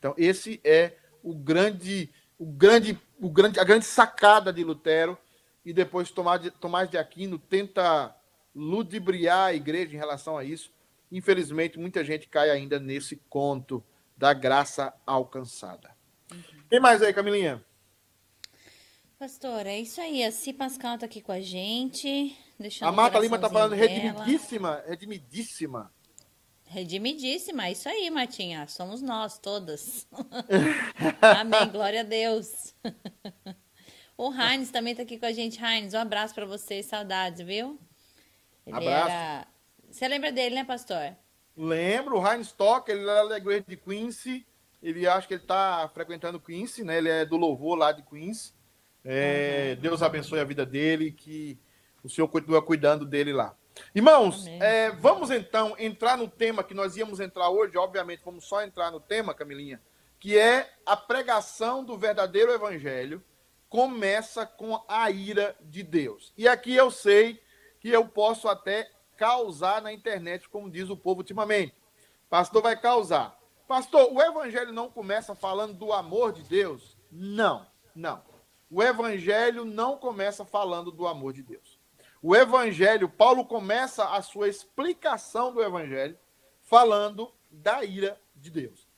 [0.00, 5.18] Então, esse é o grande, o grande, o grande, a grande sacada de Lutero
[5.64, 8.14] e depois Tomás de, Tomás de Aquino tenta
[8.54, 10.70] ludibriar a igreja em relação a isso.
[11.10, 13.82] Infelizmente, muita gente cai ainda nesse conto
[14.16, 15.94] da graça alcançada.
[16.32, 16.42] Uhum.
[16.68, 17.64] Tem mais aí, Camilinha?
[19.18, 20.24] Pastor, é isso aí.
[20.24, 22.36] A Si Pascal está aqui com a gente.
[22.82, 23.88] a Marta Lima está falando dela.
[23.88, 25.92] redimidíssima, redimidíssima.
[26.68, 28.66] Redimidíssima, é isso aí, Martinha.
[28.66, 30.06] Somos nós, todas.
[31.22, 32.74] Amém, glória a Deus.
[34.18, 35.62] o Heinz também está aqui com a gente.
[35.62, 37.78] Heinz, um abraço para você, saudades, viu?
[38.66, 39.10] Ele abraço.
[39.10, 39.46] Era...
[39.90, 41.16] Você lembra dele, né, pastor?
[41.56, 44.46] Lembro, o Heinz Stock, ele era da igreja de Quincy.
[44.82, 46.98] Ele acha que ele está frequentando Quincy, né?
[46.98, 48.52] Ele é do louvor lá de Quincy.
[49.04, 49.82] É, uhum.
[49.82, 51.58] Deus abençoe a vida dele, que
[52.02, 53.56] o Senhor continue cuidando dele lá.
[53.94, 57.76] Irmãos, é, vamos então entrar no tema que nós íamos entrar hoje.
[57.76, 59.80] Obviamente, vamos só entrar no tema, Camilinha,
[60.18, 63.22] que é a pregação do verdadeiro evangelho
[63.68, 66.32] começa com a ira de Deus.
[66.36, 67.42] E aqui eu sei
[67.80, 71.74] que eu posso até causar na internet, como diz o povo ultimamente.
[72.28, 73.38] Pastor vai causar.
[73.66, 76.96] Pastor, o evangelho não começa falando do amor de Deus?
[77.10, 78.22] Não, não.
[78.70, 81.65] O evangelho não começa falando do amor de Deus.
[82.28, 86.18] O evangelho, Paulo começa a sua explicação do evangelho
[86.60, 88.88] falando da ira de Deus.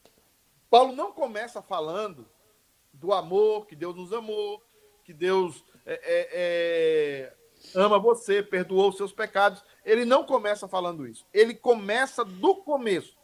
[0.70, 2.26] Paulo não começa falando
[2.90, 4.64] do amor, que Deus nos amou,
[5.04, 7.36] que Deus é, é, é,
[7.74, 9.62] ama você, perdoou os seus pecados.
[9.84, 11.26] Ele não começa falando isso.
[11.30, 13.14] Ele começa do começo.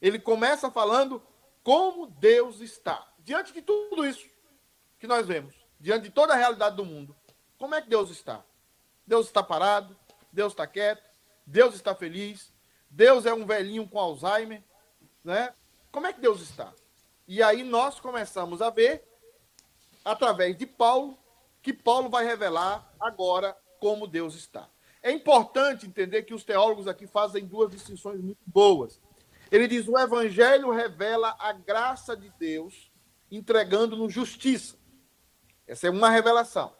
[0.00, 1.22] Ele começa falando
[1.62, 3.12] como Deus está.
[3.18, 4.26] Diante de tudo isso
[4.98, 7.14] que nós vemos, diante de toda a realidade do mundo,
[7.58, 8.42] como é que Deus está?
[9.10, 9.96] Deus está parado,
[10.32, 11.10] Deus está quieto,
[11.44, 12.54] Deus está feliz,
[12.88, 14.62] Deus é um velhinho com Alzheimer,
[15.24, 15.52] né?
[15.90, 16.72] Como é que Deus está?
[17.26, 19.02] E aí nós começamos a ver,
[20.04, 21.18] através de Paulo,
[21.60, 24.70] que Paulo vai revelar agora como Deus está.
[25.02, 29.00] É importante entender que os teólogos aqui fazem duas distinções muito boas.
[29.50, 32.92] Ele diz: o evangelho revela a graça de Deus,
[33.28, 34.78] entregando-nos justiça.
[35.66, 36.72] Essa é uma revelação.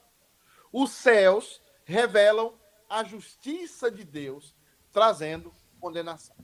[0.73, 1.61] Os céus
[1.91, 2.55] revelam
[2.89, 4.55] a justiça de Deus,
[4.93, 6.37] trazendo condenação.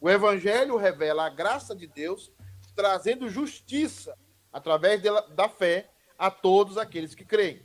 [0.00, 2.32] O Evangelho revela a graça de Deus,
[2.74, 4.16] trazendo justiça,
[4.52, 7.64] através da fé, a todos aqueles que creem.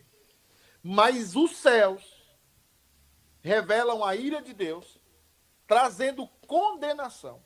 [0.84, 2.26] Mas os céus
[3.42, 5.00] revelam a ira de Deus,
[5.68, 7.42] trazendo condenação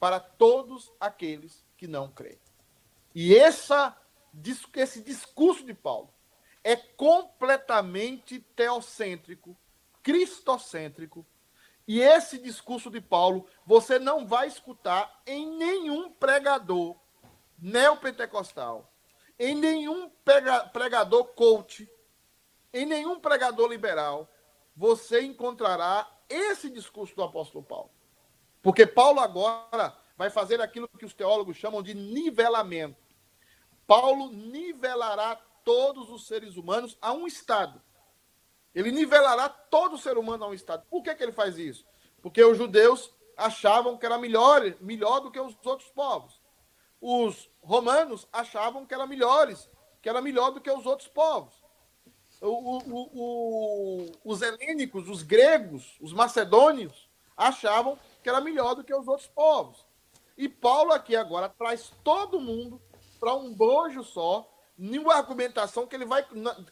[0.00, 2.40] para todos aqueles que não creem.
[3.14, 3.96] E essa,
[4.74, 6.12] esse discurso de Paulo
[6.64, 9.56] é completamente teocêntrico,
[10.02, 11.26] cristocêntrico.
[11.86, 16.96] E esse discurso de Paulo você não vai escutar em nenhum pregador
[17.58, 18.92] neopentecostal,
[19.38, 20.10] em nenhum
[20.72, 21.88] pregador coach,
[22.72, 24.28] em nenhum pregador liberal,
[24.74, 27.90] você encontrará esse discurso do apóstolo Paulo.
[28.62, 32.96] Porque Paulo agora vai fazer aquilo que os teólogos chamam de nivelamento.
[33.86, 37.80] Paulo nivelará todos os seres humanos a um estado.
[38.74, 40.86] Ele nivelará todo ser humano a um estado.
[40.88, 41.84] Por que, que ele faz isso?
[42.20, 46.40] Porque os judeus achavam que era melhor, melhor do que os outros povos.
[47.00, 49.68] Os romanos achavam que eram melhores,
[50.00, 51.52] que era melhor do que os outros povos.
[52.40, 58.94] O, o, o, os helênicos, os gregos, os macedônios achavam que era melhor do que
[58.94, 59.84] os outros povos.
[60.36, 62.80] E Paulo aqui agora traz todo mundo
[63.20, 64.48] para um bojo só,
[64.82, 66.26] nenhuma argumentação que ele vai,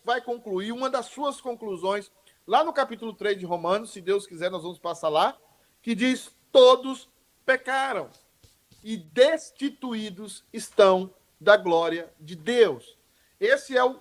[0.05, 2.11] vai concluir, uma das suas conclusões,
[2.45, 5.39] lá no capítulo 3 de Romanos, se Deus quiser, nós vamos passar lá,
[5.81, 7.09] que diz: todos
[7.47, 8.11] pecaram
[8.83, 12.99] e destituídos estão da glória de Deus.
[13.39, 14.01] Esse é o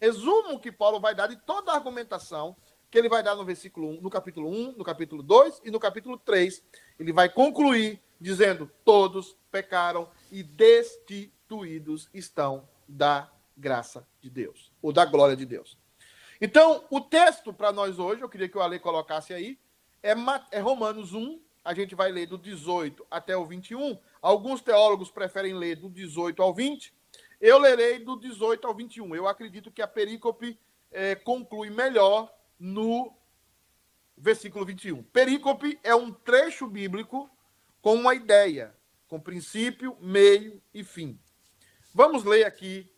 [0.00, 2.54] resumo que Paulo vai dar de toda a argumentação
[2.90, 5.80] que ele vai dar no versículo 1, no capítulo 1, no capítulo 2 e no
[5.80, 6.62] capítulo 3.
[7.00, 15.04] Ele vai concluir dizendo: todos pecaram e destituídos estão da graça de Deus, ou da
[15.04, 15.78] glória de Deus.
[16.40, 19.58] Então, o texto para nós hoje, eu queria que o Ale colocasse aí,
[20.02, 20.12] é,
[20.50, 23.98] é Romanos 1, a gente vai ler do 18 até o 21.
[24.22, 26.94] Alguns teólogos preferem ler do 18 ao 20.
[27.40, 29.16] Eu lerei do 18 ao 21.
[29.16, 30.56] Eu acredito que a perícope
[30.92, 33.12] é, conclui melhor no
[34.16, 35.02] versículo 21.
[35.02, 37.28] Perícope é um trecho bíblico
[37.82, 38.72] com uma ideia,
[39.08, 41.18] com princípio, meio e fim.
[41.92, 42.88] Vamos ler aqui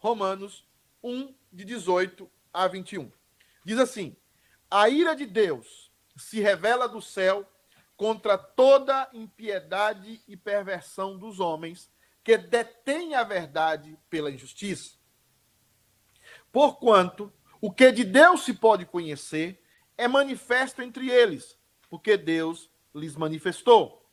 [0.00, 0.66] Romanos
[1.02, 3.12] 1, de 18 a 21.
[3.64, 4.16] Diz assim:
[4.70, 7.46] A ira de Deus se revela do céu
[7.96, 11.92] contra toda impiedade e perversão dos homens
[12.24, 14.98] que detêm a verdade pela injustiça.
[16.50, 17.30] Porquanto
[17.60, 19.62] o que de Deus se pode conhecer
[19.98, 21.58] é manifesto entre eles,
[21.90, 24.10] porque Deus lhes manifestou.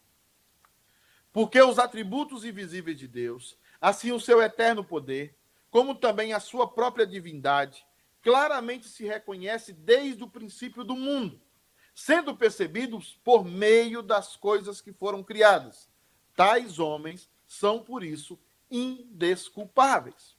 [1.31, 5.36] Porque os atributos invisíveis de Deus, assim o seu eterno poder,
[5.69, 7.85] como também a sua própria divindade,
[8.21, 11.41] claramente se reconhece desde o princípio do mundo,
[11.93, 15.89] sendo percebidos por meio das coisas que foram criadas.
[16.35, 18.39] Tais homens são, por isso,
[18.69, 20.35] indesculpáveis.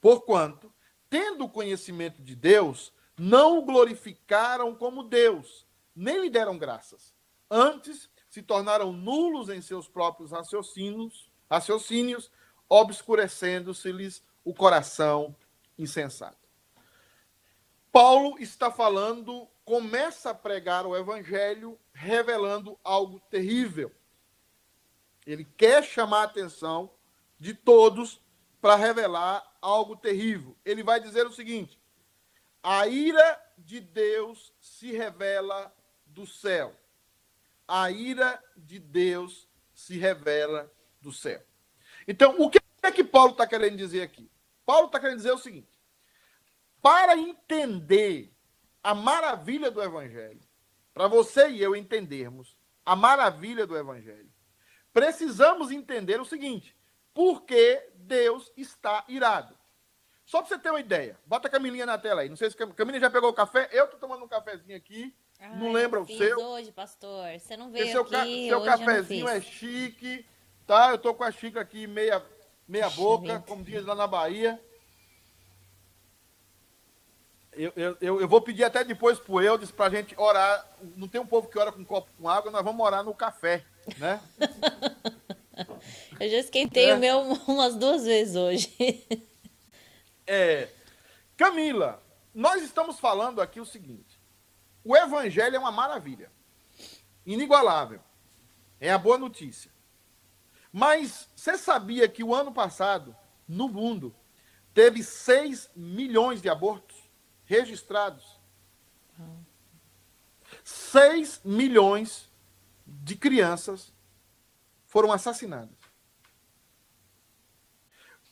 [0.00, 0.72] Porquanto,
[1.08, 7.14] tendo conhecimento de Deus, não o glorificaram como Deus, nem lhe deram graças.
[7.50, 12.30] Antes, se tornaram nulos em seus próprios raciocínios, raciocínios
[12.68, 15.34] obscurecendo-se-lhes o coração
[15.78, 16.44] insensato.
[17.92, 23.92] Paulo está falando, começa a pregar o evangelho revelando algo terrível.
[25.26, 26.90] Ele quer chamar a atenção
[27.38, 28.20] de todos
[28.60, 30.56] para revelar algo terrível.
[30.64, 31.78] Ele vai dizer o seguinte:
[32.62, 35.74] a ira de Deus se revela
[36.06, 36.74] do céu.
[37.66, 41.42] A ira de Deus se revela do céu.
[42.06, 44.30] Então, o que é que Paulo está querendo dizer aqui?
[44.64, 45.78] Paulo está querendo dizer o seguinte:
[46.82, 48.32] para entender
[48.82, 50.40] a maravilha do Evangelho,
[50.92, 54.30] para você e eu entendermos a maravilha do Evangelho,
[54.92, 56.76] precisamos entender o seguinte:
[57.12, 59.56] por que Deus está irado?
[60.24, 62.28] Só para você ter uma ideia, bota a Camilinha na tela aí.
[62.28, 63.68] Não sei se a Camilinha já pegou o café.
[63.72, 65.14] Eu tô tomando um cafezinho aqui.
[65.38, 66.38] Ai, não lembra o seu?
[66.38, 67.26] hoje, pastor.
[67.38, 68.10] Você não veio seu aqui.
[68.10, 70.26] Ca seu cafezinho é chique,
[70.66, 70.90] tá?
[70.90, 72.22] Eu tô com a xícara aqui meia
[72.66, 74.60] meia boca, como diz lá na Bahia.
[77.52, 80.66] Eu, eu, eu, vou pedir até depois pro Eudes pra gente orar.
[80.96, 83.14] Não tem um povo que ora com um copo com água, nós vamos orar no
[83.14, 83.64] café,
[83.96, 84.20] né?
[86.18, 86.94] eu já esquentei é.
[86.94, 88.74] o meu umas duas vezes hoje.
[90.26, 90.68] é.
[91.36, 92.02] Camila,
[92.34, 94.20] nós estamos falando aqui o seguinte:
[94.84, 96.30] o evangelho é uma maravilha,
[97.24, 98.00] inigualável.
[98.80, 99.73] É a boa notícia.
[100.76, 103.16] Mas você sabia que o ano passado,
[103.46, 104.12] no mundo,
[104.74, 106.96] teve 6 milhões de abortos
[107.44, 108.40] registrados?
[110.64, 112.28] 6 milhões
[112.84, 113.94] de crianças
[114.84, 115.78] foram assassinadas.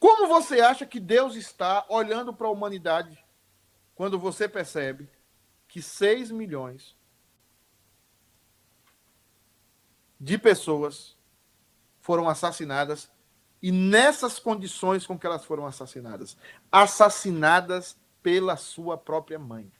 [0.00, 3.24] Como você acha que Deus está olhando para a humanidade
[3.94, 5.08] quando você percebe
[5.68, 6.96] que 6 milhões
[10.18, 11.16] de pessoas
[12.02, 13.10] foram assassinadas
[13.62, 16.36] e nessas condições com que elas foram assassinadas
[16.70, 19.72] assassinadas pela sua própria mãe.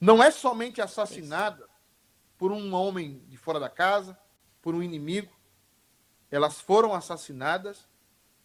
[0.00, 1.68] Não é somente assassinada
[2.36, 4.18] por um homem de fora da casa,
[4.60, 5.32] por um inimigo.
[6.28, 7.88] Elas foram assassinadas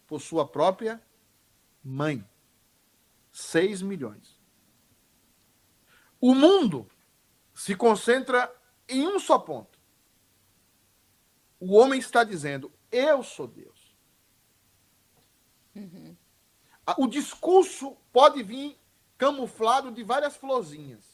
[0.06, 1.02] por sua própria
[1.82, 2.24] mãe.
[3.32, 4.38] 6 milhões.
[6.20, 6.88] O mundo
[7.52, 8.52] se concentra
[8.88, 9.77] em um só ponto
[11.60, 13.96] o homem está dizendo: Eu sou Deus.
[15.74, 16.16] Uhum.
[16.96, 18.78] O discurso pode vir
[19.16, 21.04] camuflado de várias florzinhas.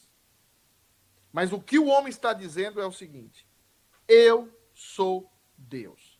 [1.31, 3.47] Mas o que o homem está dizendo é o seguinte:
[4.07, 6.19] Eu sou Deus.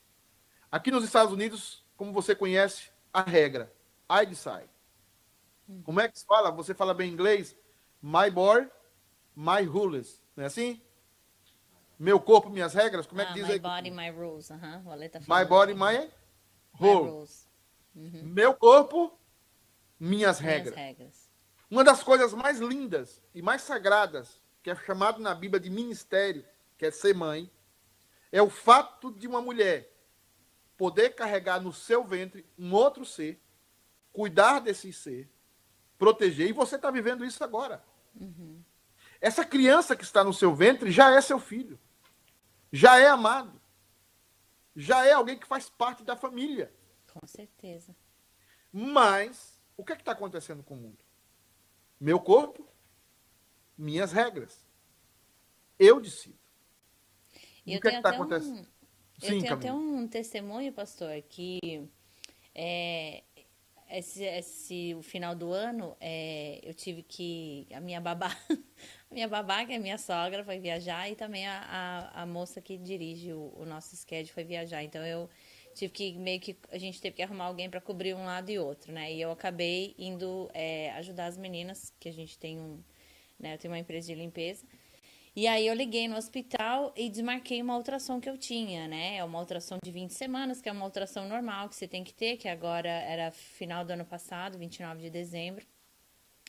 [0.71, 3.73] Aqui nos Estados Unidos, como você conhece, a regra:
[4.09, 4.69] I decide.
[5.67, 5.81] Uhum.
[5.83, 6.51] Como é que se fala?
[6.51, 7.55] Você fala bem inglês?
[8.01, 8.69] My board,
[9.35, 10.21] my rules.
[10.35, 10.81] Não é assim?
[11.97, 13.05] Meu corpo, minhas regras?
[13.05, 13.57] Como é que ah, diz my aí?
[13.57, 14.49] My body, my rules.
[14.49, 15.09] Uhum.
[15.09, 16.11] Tá my body, my,
[16.73, 17.47] rules.
[17.95, 18.21] Uhum.
[18.23, 19.17] Meu corpo,
[19.99, 20.75] minhas, minhas regras.
[20.75, 21.31] regras.
[21.71, 26.45] Uma das coisas mais lindas e mais sagradas, que é chamado na Bíblia de ministério,
[26.77, 27.49] que é ser mãe,
[28.31, 29.91] é o fato de uma mulher
[30.77, 33.41] poder carregar no seu ventre um outro ser,
[34.11, 35.29] cuidar desse ser,
[35.97, 36.49] proteger.
[36.49, 37.81] E você está vivendo isso agora.
[38.19, 38.61] Uhum.
[39.21, 41.79] Essa criança que está no seu ventre já é seu filho
[42.75, 43.61] já é amado.
[44.75, 46.73] Já é alguém que faz parte da família.
[47.13, 47.95] Com certeza.
[48.69, 50.97] Mas, o que é está acontecendo com o mundo?
[51.97, 52.67] Meu corpo,
[53.77, 54.67] minhas regras.
[55.79, 56.37] Eu decido.
[57.65, 58.57] Eu o que é está acontecendo?
[58.57, 58.65] Um, eu
[59.21, 59.55] Sim, tenho Camila.
[59.55, 61.89] até um testemunho, pastor, que
[62.53, 63.23] é,
[63.97, 68.29] esse, esse o final do ano é, eu tive que a minha babá
[69.09, 72.61] a minha babá que é minha sogra foi viajar e também a, a, a moça
[72.61, 74.83] que dirige o, o nosso schedule foi viajar.
[74.83, 75.29] Então eu
[75.73, 78.59] tive que meio que a gente teve que arrumar alguém para cobrir um lado e
[78.59, 79.13] outro né?
[79.13, 82.83] E eu acabei indo é, ajudar as meninas que a gente tem um
[83.39, 84.65] né eu tenho uma empresa de limpeza
[85.35, 89.17] e aí eu liguei no hospital e desmarquei uma ultrassom que eu tinha, né?
[89.17, 92.13] É uma ultrassom de 20 semanas, que é uma ultrassom normal que você tem que
[92.13, 95.65] ter, que agora era final do ano passado, 29 de dezembro.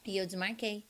[0.05, 0.87] E eu desmarquei.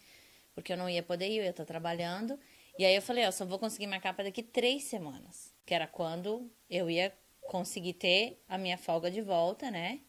[0.54, 2.38] porque eu não ia poder ir, eu ia estar trabalhando.
[2.78, 5.86] E aí eu falei, ó, só vou conseguir marcar para daqui três semanas, que era
[5.86, 10.00] quando eu ia conseguir ter a minha folga de volta, né?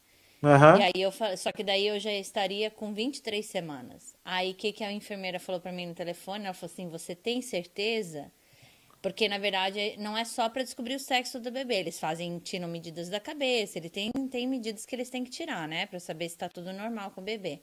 [0.43, 0.79] Aham.
[0.79, 4.15] E aí eu só que daí eu já estaria com 23 semanas.
[4.23, 6.45] Aí o que, que a enfermeira falou pra mim no telefone?
[6.45, 8.31] Ela falou assim: você tem certeza?
[9.01, 11.75] Porque na verdade não é só pra descobrir o sexo do bebê.
[11.75, 15.67] Eles fazem, tiram medidas da cabeça, ele tem, tem medidas que eles têm que tirar,
[15.67, 15.85] né?
[15.85, 17.61] Pra saber se tá tudo normal com o bebê.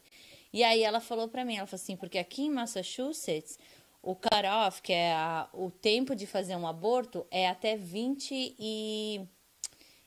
[0.53, 3.59] E aí ela falou pra mim: ela falou assim, porque aqui em Massachusetts.
[4.07, 9.21] O cut-off, que é a- o tempo de fazer um aborto, é até 20 e.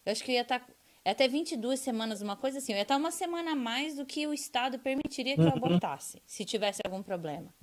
[0.05, 0.57] Eu acho que ia estar.
[0.59, 0.76] É
[1.11, 2.73] até 22 semanas, uma coisa assim.
[2.73, 6.21] Eu ia estar uma semana a mais do que o Estado permitiria que eu abortasse,
[6.25, 7.53] se tivesse algum problema.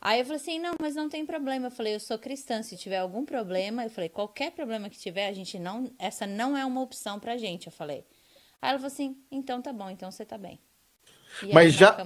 [0.00, 1.68] Aí eu falei assim: não, mas não tem problema.
[1.68, 5.28] Eu falei: eu sou cristã, se tiver algum problema, eu falei: qualquer problema que tiver,
[5.28, 5.92] a gente não.
[5.98, 7.66] Essa não é uma opção pra gente.
[7.66, 8.04] Eu falei.
[8.60, 10.60] Aí ela falou assim: então tá bom, então você tá bem.
[11.42, 11.96] E Mas já,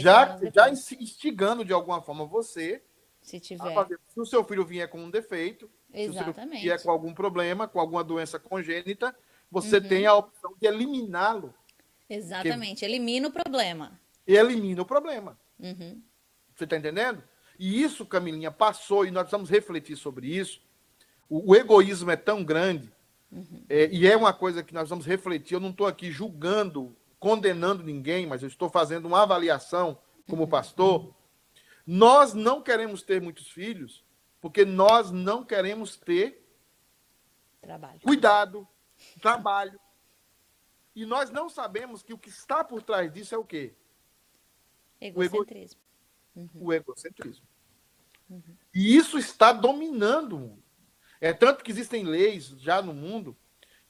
[0.00, 2.82] já, já instigando de alguma forma você
[3.20, 3.74] se tiver.
[3.74, 3.98] fazer.
[4.08, 6.62] Se o seu filho vier com um defeito, se o seu filho Exatamente.
[6.62, 9.16] vier com algum problema, com alguma doença congênita,
[9.50, 9.88] você Uhum.
[9.88, 11.54] tem a opção de eliminá-lo
[12.10, 12.84] Exatamente.
[12.84, 14.00] Elimina o problema.
[14.26, 15.38] e elimina o problema.
[15.58, 16.00] Uhum.
[16.54, 17.22] Você está entendendo?
[17.58, 20.60] E isso, Camilinha, passou e nós precisamos refletir sobre isso.
[21.28, 22.90] O, o egoísmo é tão grande
[23.68, 25.54] é, e é uma coisa que nós vamos refletir.
[25.54, 31.14] Eu não estou aqui julgando, condenando ninguém, mas eu estou fazendo uma avaliação como pastor.
[31.86, 34.02] Nós não queremos ter muitos filhos
[34.40, 36.42] porque nós não queremos ter
[37.60, 38.00] Trabalho.
[38.00, 38.66] cuidado,
[39.18, 39.78] trabalho.
[40.94, 43.74] E nós não sabemos que o que está por trás disso é o quê?
[45.00, 45.80] ego- Egocentrismo.
[46.54, 47.46] o egocentrismo.
[48.74, 50.62] E isso está dominando o mundo.
[51.20, 53.36] É tanto que existem leis já no mundo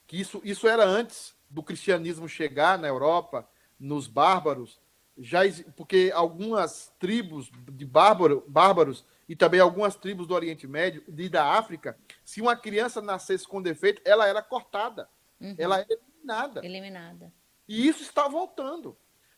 [0.07, 3.47] que isso, isso era antes do cristianismo chegar na Europa,
[3.79, 4.79] nos bárbaros,
[5.17, 5.41] já
[5.75, 11.53] porque algumas tribos de bárbaro, bárbaros e também algumas tribos do Oriente Médio e da
[11.53, 15.09] África, se uma criança nascesse com defeito, ela era cortada,
[15.39, 15.55] Uhum.
[15.57, 16.65] ela era eliminada.
[16.65, 17.33] Eliminada.
[17.67, 18.97] E isso está voltando.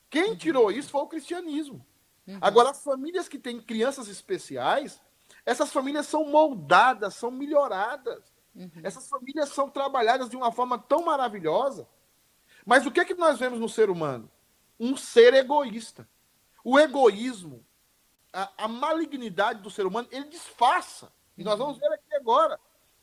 [0.09, 1.85] Quem tirou isso foi o cristianismo.
[2.27, 2.37] Uhum.
[2.41, 5.01] Agora, as famílias que têm crianças especiais,
[5.45, 8.33] essas famílias são moldadas, são melhoradas.
[8.55, 8.69] Uhum.
[8.83, 11.87] Essas famílias são trabalhadas de uma forma tão maravilhosa.
[12.65, 14.29] Mas o que é que nós vemos no ser humano?
[14.79, 16.07] Um ser egoísta.
[16.63, 17.65] O egoísmo,
[18.31, 21.11] a, a malignidade do ser humano, ele disfarça.
[21.37, 22.59] E nós vamos ver aqui agora.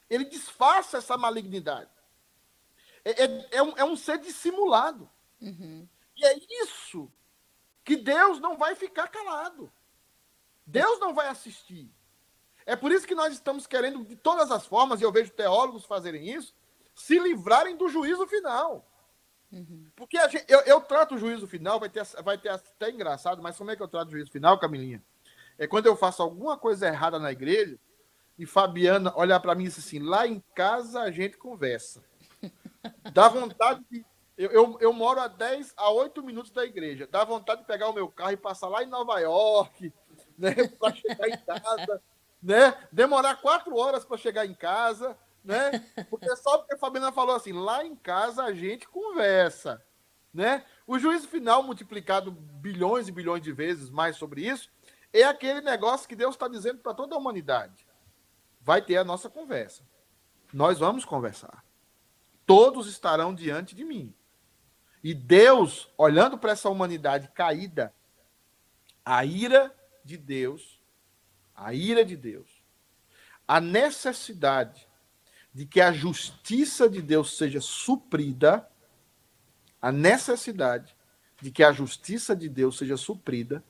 [0.09, 1.91] Ele disfarça essa malignidade.
[3.05, 5.09] É, é- é um, é um ser dissimulado.
[5.41, 5.87] Uhum.
[6.17, 7.11] E é isso
[7.85, 9.73] que Deus não vai ficar calado.
[10.67, 11.91] Deus não vai assistir.
[12.67, 15.87] É por isso que nós estamos querendo, de todas as formas, e eu vejo teólogos
[15.87, 16.55] fazerem isso,
[16.95, 18.85] se livrarem do juízo final.
[19.97, 23.41] Porque a gente- eu, eu trato o juízo final, vai ter, vai ter até engraçado,
[23.43, 25.03] mas como é que eu trato o juízo final, Camilinha?
[25.57, 27.79] É quando eu faço alguma coisa errada na igreja
[28.39, 32.05] e Fabiana olhar para mim e diz assim: lá em casa a gente conversa.
[33.13, 34.05] Dá vontade de.
[34.37, 37.09] Eu, eu, eu moro a 10 a 8 minutos da igreja.
[37.11, 39.93] Dá vontade de pegar o meu carro e passar lá em Nova York,
[40.39, 40.55] né?
[40.79, 42.03] Para chegar em casa,
[42.41, 42.89] né?
[42.93, 45.85] Demorar quatro horas para chegar em casa, né?
[46.09, 49.83] Porque só porque a Fabiana falou assim: lá em casa a gente conversa,
[50.33, 50.65] né?
[50.87, 54.71] O juízo final, multiplicado bilhões e bilhões de vezes mais sobre isso,
[55.13, 57.87] é aquele negócio que Deus está dizendo para toda a humanidade.
[58.61, 59.83] Vai ter a nossa conversa.
[60.53, 61.65] Nós vamos conversar.
[62.49, 64.15] Todos estarão diante de mim.
[65.05, 67.95] E Deus, olhando para essa humanidade caída,
[69.05, 69.71] a ira
[70.03, 70.81] de Deus,
[71.55, 72.49] a ira de Deus,
[73.47, 74.89] a necessidade
[75.53, 78.67] de que a justiça de Deus seja suprida,
[79.79, 80.97] a necessidade
[81.43, 83.63] de que a justiça de Deus seja suprida,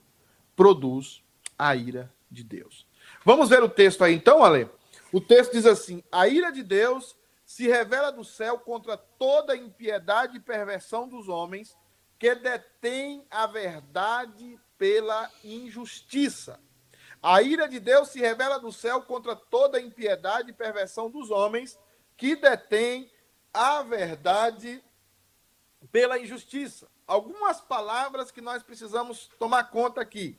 [0.55, 1.21] produz
[1.59, 2.87] a ira de Deus.
[3.25, 4.71] Vamos ver o texto aí então, Ale?
[5.13, 7.18] O texto diz assim: A ira de Deus
[7.49, 11.75] se revela do céu contra toda impiedade e perversão dos homens
[12.19, 16.61] que detêm a verdade pela injustiça.
[17.23, 21.79] A ira de Deus se revela do céu contra toda impiedade e perversão dos homens
[22.19, 23.11] que detêm
[23.51, 24.85] a verdade
[25.91, 26.87] pela injustiça.
[27.07, 30.39] Algumas palavras que nós precisamos tomar conta aqui.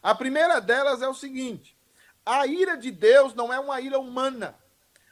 [0.00, 1.76] A primeira delas é o seguinte:
[2.24, 4.56] a ira de Deus não é uma ira humana.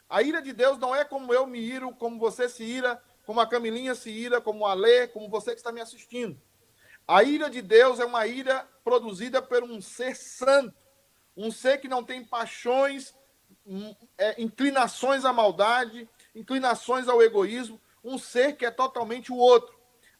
[0.09, 3.39] A ira de Deus não é como eu me iro, como você se ira, como
[3.39, 6.39] a Camilinha se ira, como a Lê, como você que está me assistindo.
[7.07, 10.75] A ira de Deus é uma ira produzida por um ser santo,
[11.35, 13.13] um ser que não tem paixões,
[13.65, 19.77] hum, é, inclinações à maldade, inclinações ao egoísmo, um ser que é totalmente o outro.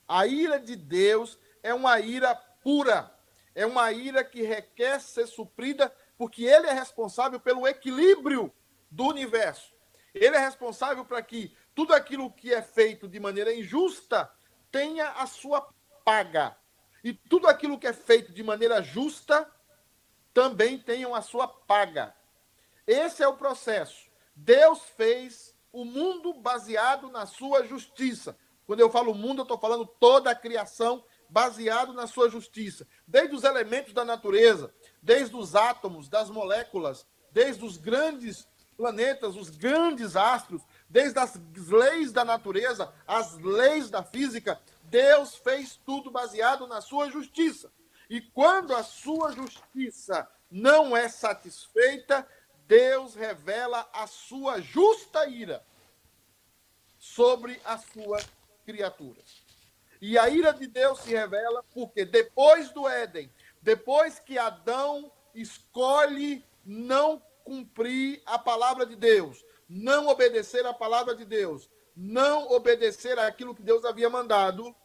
[0.08, 3.12] A ira de Deus é uma ira pura.
[3.56, 8.52] é uma ira que requer ser suprida porque ele é responsável pelo equilíbrio
[8.90, 9.73] do universo.
[10.14, 14.32] Ele é responsável para que tudo aquilo que é feito de maneira injusta
[14.72, 15.68] tenha a sua
[16.06, 16.56] paga.
[17.04, 19.50] E tudo aquilo que é feito de maneira justa
[20.34, 22.16] também tenha a sua paga.
[22.86, 24.10] Esse é o processo.
[24.36, 28.38] Deus fez o mundo baseado na sua justiça.
[28.66, 32.88] Quando eu falo mundo, eu estou falando toda a criação baseado na sua justiça.
[33.08, 38.48] Desde os elementos da natureza, desde os átomos, das moléculas, desde os grandes
[38.84, 45.80] planetas, os grandes astros, desde as leis da natureza, as leis da física, Deus fez
[45.86, 47.72] tudo baseado na sua justiça.
[48.10, 52.28] E quando a sua justiça não é satisfeita,
[52.68, 55.66] Deus revela a sua justa ira
[57.00, 58.28] sobre as suas
[58.66, 59.44] criaturas.
[60.02, 63.32] E a ira de Deus se revela porque depois do Éden,
[63.62, 71.26] depois que Adão escolhe não cumprir a palavra de Deus, não obedecer a palavra de
[71.26, 74.76] Deus, não obedecer aquilo que Deus havia mandado,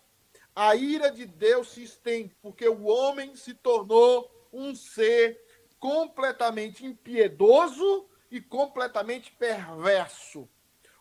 [0.55, 5.41] a ira de Deus se estende, porque o homem se tornou um ser
[5.79, 10.49] completamente impiedoso e completamente perverso.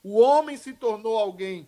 [0.03, 1.67] O homem se tornou alguém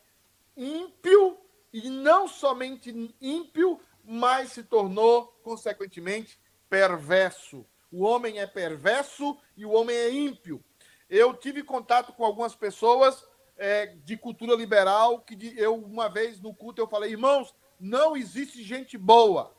[0.56, 1.38] ímpio
[1.74, 7.66] e não somente ímpio, mas se tornou, consequentemente, perverso.
[7.92, 10.64] O homem é perverso e o homem é ímpio.
[11.10, 13.26] Eu tive contato com algumas pessoas
[13.58, 18.64] é, de cultura liberal que eu uma vez no culto eu falei, irmãos, não existe
[18.64, 19.56] gente boa,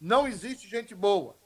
[0.00, 1.36] não existe gente boa.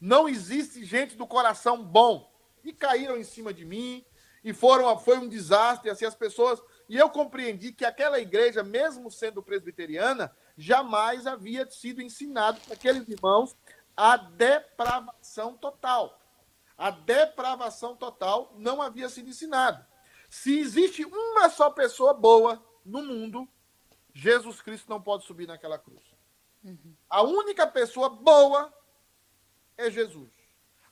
[0.00, 2.32] Não existe gente do coração bom.
[2.62, 4.04] E caíram em cima de mim,
[4.44, 6.62] e foram foi um desastre, assim, as pessoas.
[6.88, 13.08] E eu compreendi que aquela igreja, mesmo sendo presbiteriana, jamais havia sido ensinado para aqueles
[13.08, 13.56] irmãos
[13.98, 16.22] a depravação total.
[16.76, 19.84] A depravação total não havia sido ensinado.
[20.30, 23.48] Se existe uma só pessoa boa no mundo,
[24.14, 26.00] Jesus Cristo não pode subir naquela cruz.
[26.62, 26.94] Uhum.
[27.10, 28.72] A única pessoa boa
[29.76, 30.30] é Jesus.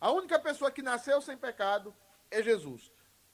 [0.00, 1.94] A única pessoa que nasceu sem pecado
[2.28, 2.90] é Jesus.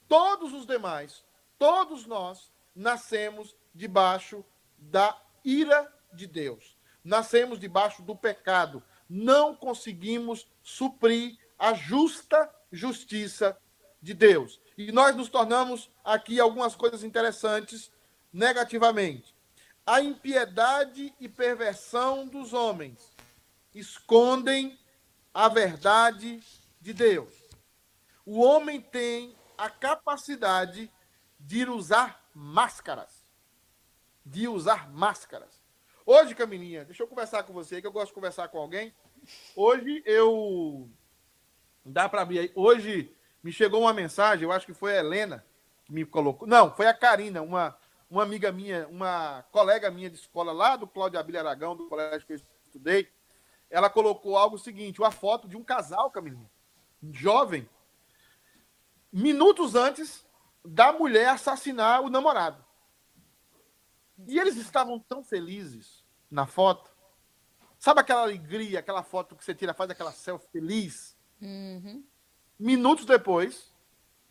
[0.07, 1.25] Todos os demais,
[1.59, 4.45] todos nós, nascemos debaixo
[4.77, 6.77] da ira de Deus.
[7.03, 8.83] Nascemos debaixo do pecado.
[9.15, 13.55] Não conseguimos suprir a justa justiça
[14.01, 14.59] de Deus.
[14.79, 17.93] E nós nos tornamos aqui algumas coisas interessantes
[18.33, 19.37] negativamente.
[19.85, 23.13] A impiedade e perversão dos homens
[23.75, 24.79] escondem
[25.35, 26.43] a verdade
[26.81, 27.35] de Deus.
[28.25, 30.91] O homem tem a capacidade
[31.39, 33.27] de usar máscaras.
[34.25, 35.61] De usar máscaras.
[36.07, 38.93] Hoje, Camilinha, deixa eu conversar com você, que eu gosto de conversar com alguém.
[39.57, 40.89] Hoje eu.
[41.85, 42.53] Dá para abrir aí.
[42.55, 45.45] Hoje me chegou uma mensagem, eu acho que foi a Helena
[45.85, 46.47] que me colocou.
[46.47, 47.77] Não, foi a Karina, uma,
[48.09, 52.27] uma amiga minha, uma colega minha de escola lá do Cláudio Abílio Aragão, do colégio
[52.27, 53.09] que eu estudei
[53.73, 56.49] ela colocou algo seguinte, uma foto de um casal, Camilinha,
[57.11, 57.67] jovem,
[59.11, 60.27] minutos antes
[60.63, 62.63] da mulher assassinar o namorado.
[64.29, 66.92] E eles estavam tão felizes na foto.
[67.83, 71.17] Sabe aquela alegria, aquela foto que você tira, faz aquela selfie feliz?
[71.41, 72.07] Uhum.
[72.57, 73.73] Minutos depois,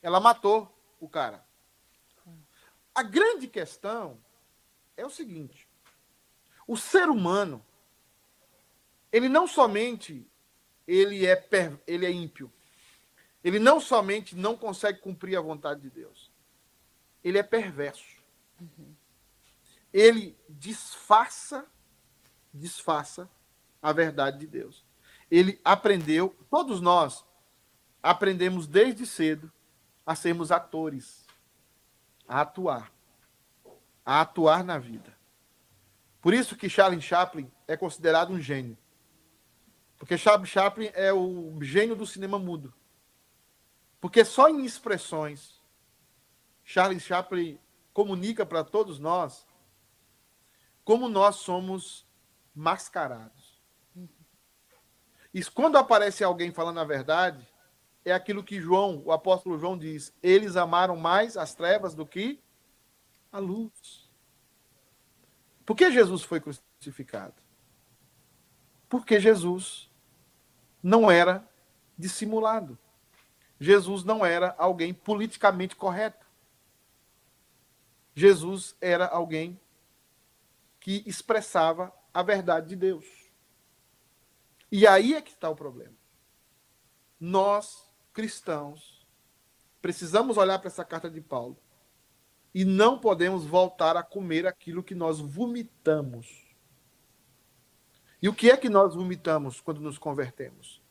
[0.01, 1.45] ela matou o cara.
[2.95, 4.17] A grande questão
[4.95, 5.67] é o seguinte:
[6.65, 7.61] o ser humano
[9.11, 10.25] ele não somente
[10.87, 12.49] ele é, per, ele é ímpio,
[13.43, 16.31] ele não somente não consegue cumprir a vontade de Deus,
[17.21, 18.15] ele é perverso.
[18.61, 18.95] Uhum.
[19.91, 21.69] Ele disfarça,
[22.53, 23.29] disfarça
[23.81, 24.85] a verdade de Deus.
[25.29, 27.25] Ele aprendeu, todos nós
[28.03, 29.51] aprendemos desde cedo
[30.05, 31.25] a sermos atores,
[32.27, 32.91] a atuar,
[34.05, 35.15] a atuar na vida.
[36.21, 38.77] Por isso que Charles Chaplin é considerado um gênio.
[39.97, 42.73] Porque Charles Chaplin é o gênio do cinema mudo.
[43.99, 45.61] Porque só em expressões
[46.63, 47.59] Charles Chaplin
[47.93, 49.45] comunica para todos nós
[50.83, 52.05] como nós somos
[52.53, 53.40] mascarados.
[55.33, 57.47] E quando aparece alguém falando a verdade,
[58.03, 62.41] é aquilo que João, o apóstolo João diz: eles amaram mais as trevas do que
[63.31, 64.09] a luz.
[65.65, 67.35] Por que Jesus foi crucificado?
[68.89, 69.89] Porque Jesus
[70.83, 71.47] não era
[71.97, 72.77] dissimulado.
[73.59, 76.25] Jesus não era alguém politicamente correto.
[78.13, 79.59] Jesus era alguém
[80.79, 83.05] que expressava a verdade de Deus.
[84.71, 85.95] E aí é que está o problema.
[87.19, 89.05] Nós, cristãos,
[89.81, 91.57] precisamos olhar para essa carta de Paulo
[92.53, 96.47] e não podemos voltar a comer aquilo que nós vomitamos.
[98.21, 100.81] E o que é que nós vomitamos quando nos convertemos?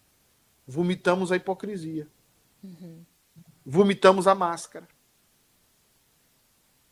[0.66, 2.08] Vomitamos a hipocrisia.
[2.62, 3.04] Uhum.
[3.64, 4.88] Vomitamos a máscara.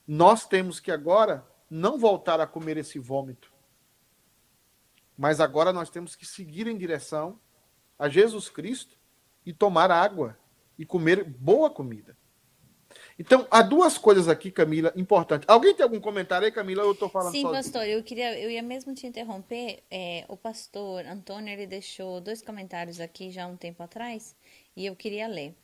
[0.07, 3.53] Nós temos que agora não voltar a comer esse vômito.
[5.19, 7.41] Mas agora nós temos que seguir em direção
[7.99, 8.97] a Jesus Cristo
[9.45, 10.39] e tomar água
[10.79, 12.17] e comer boa comida.
[13.19, 15.49] Então, há duas coisas aqui, Camila, importantes.
[15.49, 16.85] Alguém tem algum comentário aí, Camila?
[16.85, 17.63] Eu estou falando Sim, sozinho.
[17.63, 19.83] pastor, eu queria, eu ia mesmo te interromper.
[19.91, 24.37] É, o pastor Antônio, ele deixou dois comentários aqui já há um tempo atrás,
[24.77, 25.55] e eu queria ler.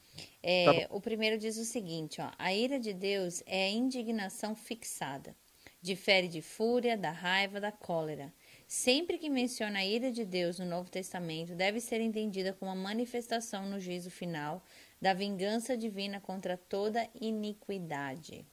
[0.43, 4.55] É, tá o primeiro diz o seguinte, ó, a ira de Deus é a indignação
[4.57, 5.35] fixada.
[5.81, 8.33] Difere de fúria, da raiva, da cólera.
[8.75, 12.83] Sempre que menciona a ira de Deus no Novo Testamento, deve ser entendida como uma
[12.83, 14.65] manifestação no juízo final
[15.01, 18.45] da vingança divina contra toda iniquidade.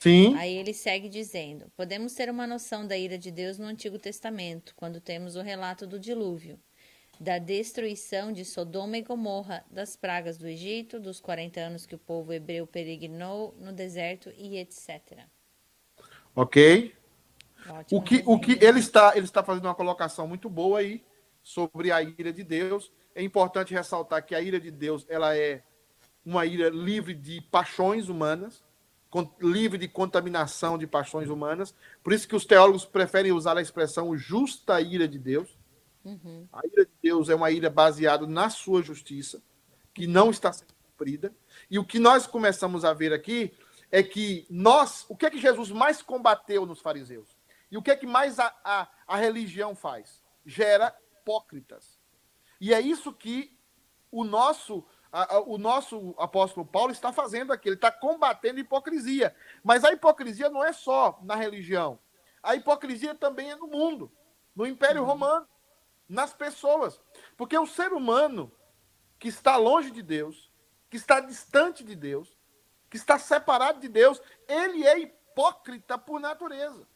[0.00, 0.34] Sim.
[0.36, 4.74] Aí ele segue dizendo: podemos ter uma noção da ira de Deus no Antigo Testamento,
[4.74, 6.58] quando temos o relato do dilúvio,
[7.20, 11.98] da destruição de Sodoma e Gomorra, das pragas do Egito, dos 40 anos que o
[11.98, 15.20] povo hebreu peregrinou no deserto e etc.
[16.34, 16.97] Ok.
[17.90, 21.04] O que, o que ele está ele está fazendo uma colocação muito boa aí
[21.42, 25.62] sobre a ira de Deus é importante ressaltar que a ira de Deus ela é
[26.24, 28.62] uma ira livre de paixões humanas,
[29.40, 31.74] livre de contaminação de paixões humanas.
[32.02, 35.56] Por isso que os teólogos preferem usar a expressão justa ira de Deus.
[36.04, 36.46] Uhum.
[36.52, 39.42] A ira de Deus é uma ira baseada na sua justiça,
[39.94, 41.34] que não está sendo cumprida.
[41.70, 43.52] E o que nós começamos a ver aqui
[43.90, 47.37] é que nós, o que é que Jesus mais combateu nos fariseus?
[47.70, 50.22] E o que é que mais a, a, a religião faz?
[50.44, 51.98] Gera hipócritas.
[52.60, 53.56] E é isso que
[54.10, 57.68] o nosso, a, o nosso apóstolo Paulo está fazendo aqui.
[57.68, 59.34] Ele está combatendo a hipocrisia.
[59.62, 61.98] Mas a hipocrisia não é só na religião.
[62.42, 64.10] A hipocrisia também é no mundo,
[64.54, 65.08] no Império uhum.
[65.08, 65.48] Romano,
[66.08, 67.00] nas pessoas.
[67.36, 68.50] Porque o ser humano
[69.18, 70.50] que está longe de Deus,
[70.88, 72.36] que está distante de Deus,
[72.88, 76.86] que está separado de Deus, ele é hipócrita por natureza.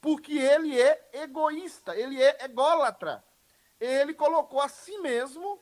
[0.00, 3.24] Porque ele é egoísta, ele é ególatra
[3.80, 5.58] ele colocou a si mesmo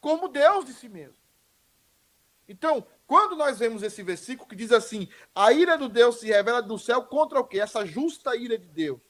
[0.00, 1.22] como Deus de si mesmo.
[2.48, 6.62] Então, quando nós vemos esse versículo que diz assim: a ira do Deus se revela
[6.62, 7.60] do céu contra o quê?
[7.60, 9.00] Essa justa ira de Deus.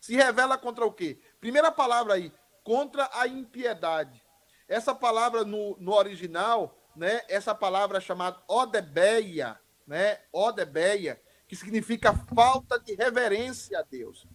[0.00, 1.20] Se revela contra o quê?
[1.40, 2.32] Primeira palavra aí,
[2.62, 4.22] contra a impiedade.
[4.68, 7.22] Essa palavra no, no original, né?
[7.28, 10.20] Essa palavra chamada odebeia, né?
[10.32, 14.26] Odebeia, que significa falta de reverência a Deus.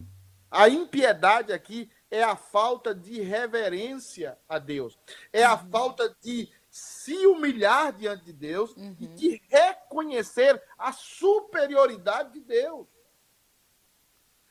[0.50, 4.98] A impiedade aqui é a falta de reverência a Deus,
[5.32, 5.70] é a uhum.
[5.70, 8.96] falta de se humilhar diante de Deus uhum.
[8.98, 12.88] e de reconhecer a superioridade de Deus.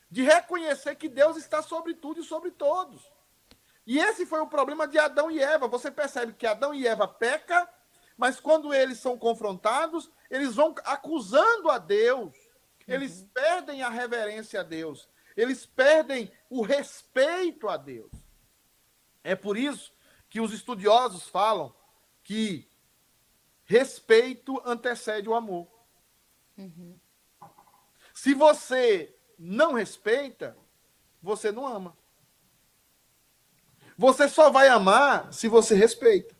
[0.10, 3.12] De reconhecer que Deus está sobre tudo e sobre todos.
[3.86, 5.68] E esse foi o problema de Adão e Eva.
[5.68, 7.68] Você percebe que Adão e Eva peca,
[8.18, 12.34] mas quando eles são confrontados, eles vão acusando a Deus.
[12.88, 13.28] Eles uhum.
[13.34, 15.08] perdem a reverência a Deus.
[15.36, 18.12] Eles perdem o respeito a Deus.
[19.24, 19.94] É por isso
[20.30, 21.74] que os estudiosos falam
[22.24, 22.68] que
[23.64, 25.68] respeito antecede o amor.
[26.58, 27.00] Uhum.
[28.14, 30.56] Se você não respeita,
[31.22, 31.98] você não ama.
[33.98, 36.36] Você só vai amar se você respeita.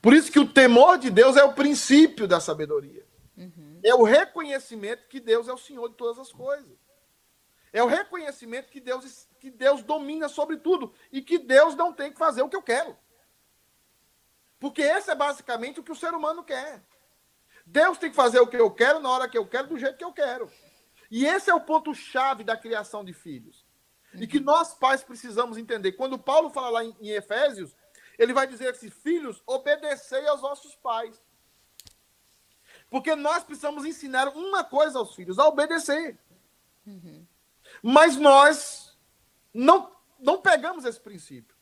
[0.00, 3.04] Por isso que o temor de Deus é o princípio da sabedoria.
[3.82, 6.78] É o reconhecimento que Deus é o Senhor de todas as coisas.
[7.72, 12.12] É o reconhecimento que Deus, que Deus domina sobre tudo e que Deus não tem
[12.12, 12.96] que fazer o que eu quero.
[14.60, 16.82] Porque esse é basicamente o que o ser humano quer.
[17.66, 19.96] Deus tem que fazer o que eu quero, na hora que eu quero, do jeito
[19.96, 20.50] que eu quero.
[21.10, 23.66] E esse é o ponto-chave da criação de filhos.
[24.14, 25.92] E que nós, pais, precisamos entender.
[25.92, 27.74] Quando Paulo fala lá em, em Efésios,
[28.18, 31.20] ele vai dizer assim: Filhos, obedecei aos vossos pais.
[32.92, 36.18] Porque nós precisamos ensinar uma coisa aos filhos: a obedecer.
[36.86, 37.26] Uhum.
[37.82, 38.94] Mas nós
[39.54, 39.90] não,
[40.20, 41.56] não pegamos esse princípio.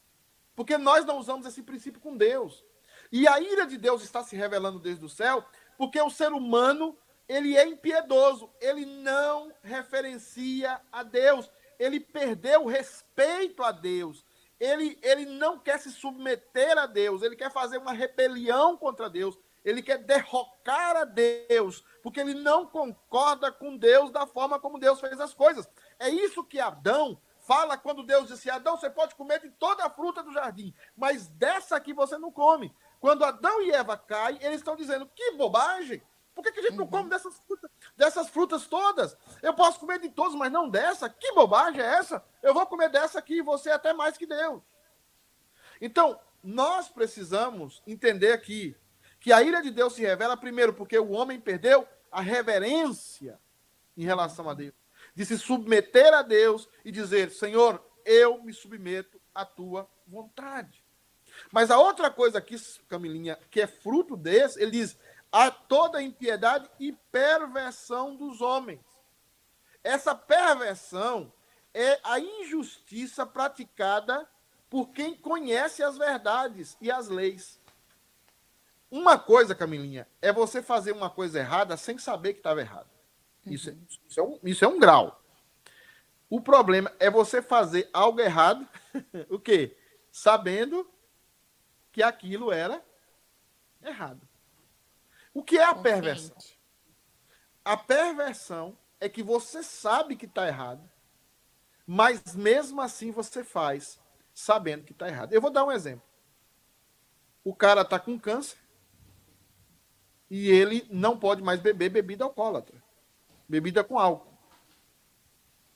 [0.57, 2.65] Porque nós não usamos esse princípio com Deus.
[3.13, 5.45] E a ira de Deus está se revelando desde o céu,
[5.79, 12.69] porque o ser humano, ele é impiedoso, ele não referencia a Deus, ele perdeu o
[12.69, 14.25] respeito a Deus.
[14.59, 19.39] Ele, ele não quer se submeter a Deus, ele quer fazer uma rebelião contra Deus,
[19.65, 25.01] ele quer derrocar a Deus, porque ele não concorda com Deus da forma como Deus
[25.01, 25.69] fez as coisas.
[25.99, 29.91] É isso que Adão fala quando Deus disse: Adão, você pode comer de toda a
[29.91, 32.75] fruta do jardim, mas dessa aqui você não come.
[33.01, 36.03] Quando Adão e Eva caem, eles estão dizendo: que bobagem!
[36.35, 36.91] Por que, que a gente não uhum.
[36.91, 39.17] come dessas frutas, dessas frutas todas?
[39.43, 41.11] Eu posso comer de todas, mas não dessa?
[41.11, 42.25] Que bobagem é essa?
[42.43, 44.63] Eu vou comer dessa aqui e você é até mais que Deus.
[45.81, 48.77] Então, nós precisamos entender aqui
[49.21, 53.39] que a ira de Deus se revela primeiro porque o homem perdeu a reverência
[53.97, 54.75] em relação a Deus,
[55.15, 60.83] de se submeter a Deus e dizer: Senhor, eu me submeto à tua vontade.
[61.53, 62.57] Mas a outra coisa aqui,
[62.89, 64.97] Camilinha, que é fruto desse, ele diz:
[65.31, 68.81] a toda impiedade e perversão dos homens.
[69.83, 71.33] Essa perversão
[71.73, 74.29] é a injustiça praticada
[74.69, 77.60] por quem conhece as verdades e as leis.
[78.91, 82.91] Uma coisa, Camilinha, é você fazer uma coisa errada sem saber que estava errado.
[83.47, 83.87] Isso, é, uhum.
[83.89, 85.23] isso, é um, isso é um grau.
[86.29, 88.67] O problema é você fazer algo errado,
[89.31, 89.77] o quê?
[90.11, 90.91] Sabendo
[91.93, 92.85] que aquilo era
[93.83, 94.21] errado.
[95.33, 96.37] O que é a perversão?
[97.65, 100.89] A perversão é que você sabe que está errado,
[101.87, 104.01] mas mesmo assim você faz
[104.35, 105.33] sabendo que está errado.
[105.33, 106.03] Eu vou dar um exemplo.
[107.45, 108.59] O cara está com câncer
[110.31, 112.81] e ele não pode mais beber bebida alcoólatra,
[113.49, 114.33] bebida com álcool.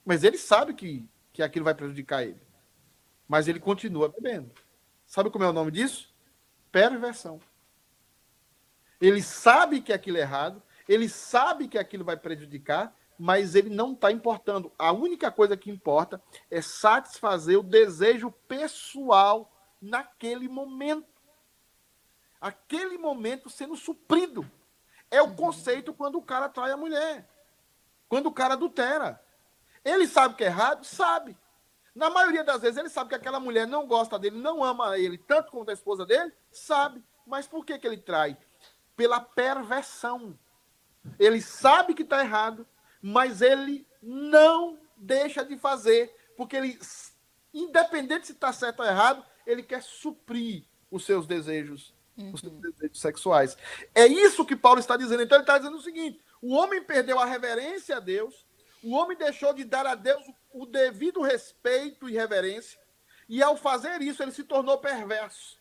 [0.05, 2.41] Mas ele sabe que, que aquilo vai prejudicar ele.
[3.27, 4.53] Mas ele continua bebendo.
[5.07, 6.15] Sabe como é o nome disso?
[6.71, 7.41] Perversão.
[9.01, 13.93] Ele sabe que aquilo é errado, ele sabe que aquilo vai prejudicar, mas ele não
[13.93, 14.73] está importando.
[14.79, 19.51] A única coisa que importa é satisfazer o desejo pessoal
[19.81, 21.14] naquele momento.
[22.45, 24.45] Aquele momento sendo suprido.
[25.11, 27.27] É o conceito quando o cara trai a mulher.
[28.07, 29.19] Quando o cara adultera.
[29.83, 30.85] Ele sabe que é errado?
[30.85, 31.39] Sabe.
[31.95, 35.17] Na maioria das vezes ele sabe que aquela mulher não gosta dele, não ama ele
[35.17, 36.35] tanto quanto a esposa dele?
[36.53, 37.03] Sabe.
[37.27, 38.37] Mas por que, que ele trai?
[38.95, 40.39] Pela perversão.
[41.19, 42.69] Ele sabe que está errado,
[43.01, 46.79] mas ele não deixa de fazer, porque ele,
[47.55, 52.33] independente se está certo ou errado, ele quer suprir os seus desejos, uhum.
[52.33, 52.61] os seus uhum.
[52.61, 53.57] desejos sexuais.
[53.95, 55.23] É isso que Paulo está dizendo.
[55.23, 58.45] Então ele está dizendo o seguinte: o homem perdeu a reverência a Deus,
[58.83, 62.79] o homem deixou de dar a Deus o devido respeito e reverência,
[63.29, 65.59] e ao fazer isso ele se tornou perverso.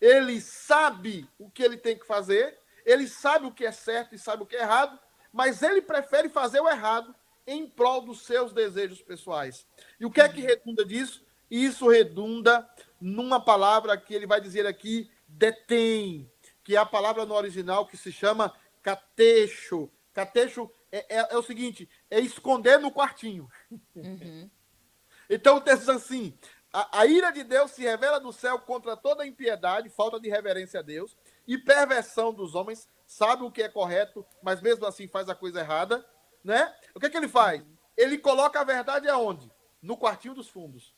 [0.00, 4.18] Ele sabe o que ele tem que fazer, ele sabe o que é certo e
[4.18, 4.98] sabe o que é errado,
[5.32, 7.14] mas ele prefere fazer o errado
[7.46, 9.66] em prol dos seus desejos pessoais.
[10.00, 11.24] E o que é que redunda disso?
[11.50, 12.68] Isso redunda
[13.00, 16.30] numa palavra que ele vai dizer aqui, detém,
[16.64, 19.90] que é a palavra no original que se chama catecho.
[20.12, 23.48] Catecho é, é, é o seguinte, é esconder no quartinho.
[23.94, 24.50] Uhum.
[25.28, 26.38] então o texto diz assim,
[26.72, 30.80] a, a ira de Deus se revela do céu contra toda impiedade, falta de reverência
[30.80, 31.16] a Deus,
[31.46, 35.60] e perversão dos homens, sabe o que é correto, mas mesmo assim faz a coisa
[35.60, 36.04] errada,
[36.42, 36.74] né?
[36.94, 37.62] O que, é que ele faz?
[37.96, 39.50] Ele coloca a verdade aonde?
[39.82, 40.94] No quartinho dos fundos.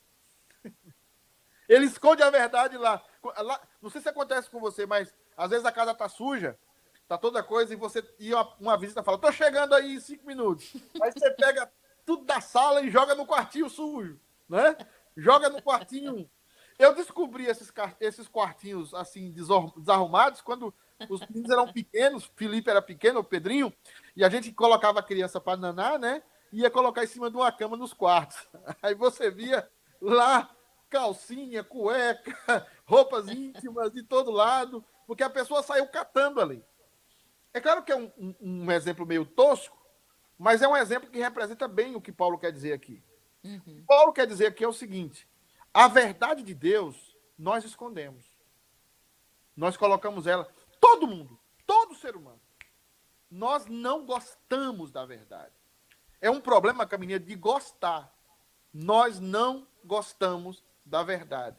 [1.69, 3.03] ele esconde a verdade lá.
[3.23, 3.61] lá.
[3.81, 6.59] Não sei se acontece com você, mas às vezes a casa tá suja,
[7.07, 10.27] tá toda coisa, e você e uma, uma visita fala, tô chegando aí em cinco
[10.27, 10.73] minutos.
[11.03, 11.71] Aí você pega
[12.05, 14.77] tudo da sala e joga no quartinho sujo, né?
[15.17, 16.29] Joga no quartinho
[16.79, 20.73] eu descobri esses, esses quartinhos assim desarrumados quando
[21.09, 23.73] os meninos eram pequenos, Felipe era pequeno, o Pedrinho,
[24.17, 26.23] e a gente colocava a criança para nanar, né?
[26.53, 28.47] Ia colocar em cima de uma cama nos quartos.
[28.81, 29.69] Aí você via
[30.01, 30.49] lá
[30.89, 36.65] calcinha, cueca, roupas íntimas de todo lado, porque a pessoa saiu catando ali.
[37.53, 39.77] É claro que é um, um, um exemplo meio tosco,
[40.39, 43.03] mas é um exemplo que representa bem o que Paulo quer dizer aqui.
[43.43, 43.85] Uhum.
[43.87, 45.29] Paulo quer dizer aqui é o seguinte:
[45.73, 48.25] a verdade de Deus, nós escondemos.
[49.57, 50.49] Nós colocamos ela,
[50.81, 52.41] todo mundo, todo ser humano.
[53.31, 55.55] Nós não gostamos da verdade.
[56.21, 58.13] É um problema, caminhada, de gostar.
[58.73, 61.57] Nós não gostamos da verdade.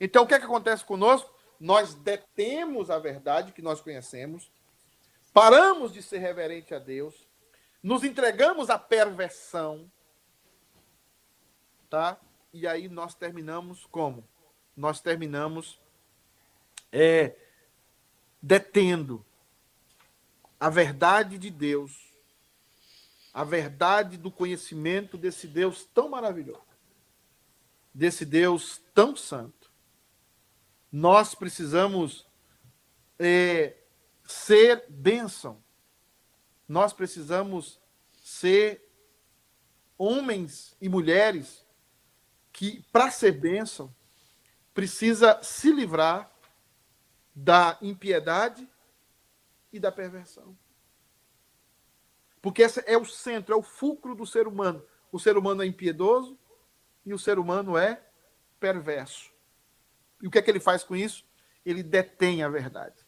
[0.00, 1.32] Então, o que, é que acontece conosco?
[1.58, 4.50] Nós detemos a verdade que nós conhecemos,
[5.32, 7.14] paramos de ser reverente a Deus,
[7.82, 9.90] nos entregamos à perversão,
[11.88, 12.18] tá?
[12.56, 14.26] e aí nós terminamos como?
[14.74, 15.78] Nós terminamos
[16.90, 17.36] é,
[18.40, 19.24] detendo
[20.58, 22.14] a verdade de Deus,
[23.32, 26.64] a verdade do conhecimento desse Deus tão maravilhoso,
[27.96, 29.72] desse Deus tão santo.
[30.92, 32.26] Nós precisamos
[33.18, 33.74] é,
[34.22, 35.64] ser bênção,
[36.68, 37.80] nós precisamos
[38.22, 38.86] ser
[39.96, 41.64] homens e mulheres
[42.52, 43.94] que, para ser bênção,
[44.74, 46.30] precisa se livrar
[47.34, 48.68] da impiedade
[49.72, 50.56] e da perversão.
[52.42, 54.84] Porque esse é o centro, é o fulcro do ser humano.
[55.10, 56.38] O ser humano é impiedoso
[57.06, 58.02] e o ser humano é
[58.58, 59.30] perverso.
[60.20, 61.24] E o que é que ele faz com isso?
[61.64, 63.06] Ele detém a verdade.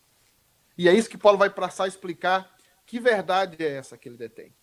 [0.77, 4.17] E é isso que Paulo vai passar a explicar que verdade é essa que ele
[4.17, 4.55] detém.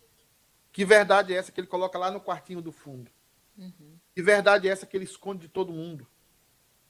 [0.72, 3.10] Que verdade é essa que ele coloca lá no quartinho do fundo.
[3.56, 3.98] Uhum.
[4.14, 6.06] Que verdade é essa que ele esconde de todo mundo.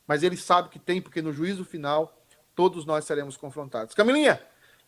[0.07, 2.25] Mas ele sabe que tem, porque no juízo final
[2.55, 3.95] todos nós seremos confrontados.
[3.95, 4.41] Camilinha,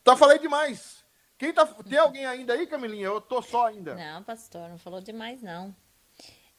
[0.05, 1.05] tá falei demais.
[1.37, 3.07] Quem tá, tem alguém ainda aí, Camilinha?
[3.07, 3.95] Eu tô só ainda.
[3.95, 5.75] Não, pastor, não falou demais não.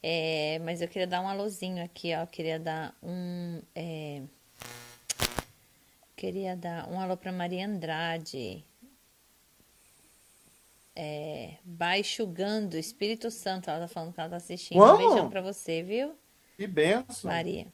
[0.02, 2.22] É, mas eu queria dar um alôzinho aqui, ó.
[2.22, 3.62] Eu queria dar um.
[3.76, 4.22] É,
[6.16, 8.64] queria dar um alô para Maria Andrade.
[10.96, 13.70] É, Baixugando, Espírito Santo.
[13.70, 14.80] Ela tá falando que ela tá assistindo.
[14.80, 14.96] Uau!
[14.96, 16.16] Um beijão para você, viu?
[16.56, 17.32] Que benção.
[17.32, 17.68] Maria.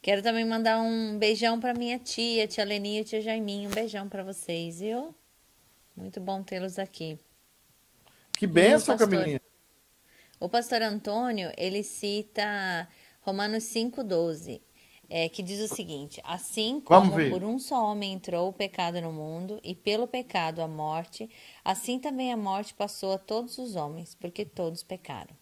[0.00, 3.68] Quero também mandar um beijão para minha tia, tia Leninha e tia Jaiminha.
[3.68, 5.14] Um beijão para vocês, viu?
[5.94, 7.18] Muito bom tê-los aqui.
[8.32, 9.40] Que benção, Camilinha.
[10.42, 12.88] O pastor Antônio, ele cita
[13.20, 14.60] Romanos 5,12,
[15.08, 19.12] é, que diz o seguinte: Assim como por um só homem entrou o pecado no
[19.12, 21.30] mundo, e pelo pecado a morte,
[21.64, 25.32] assim também a morte passou a todos os homens, porque todos pecaram.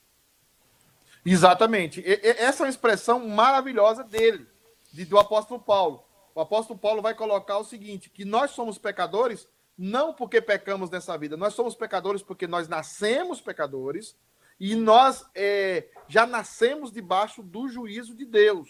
[1.25, 2.01] Exatamente.
[2.01, 4.47] E, essa é uma expressão maravilhosa dele,
[4.93, 6.05] de, do apóstolo Paulo.
[6.35, 9.49] O apóstolo Paulo vai colocar o seguinte: que nós somos pecadores
[9.79, 14.15] não porque pecamos nessa vida, nós somos pecadores porque nós nascemos pecadores
[14.61, 18.69] e nós é, já nascemos debaixo do juízo de Deus.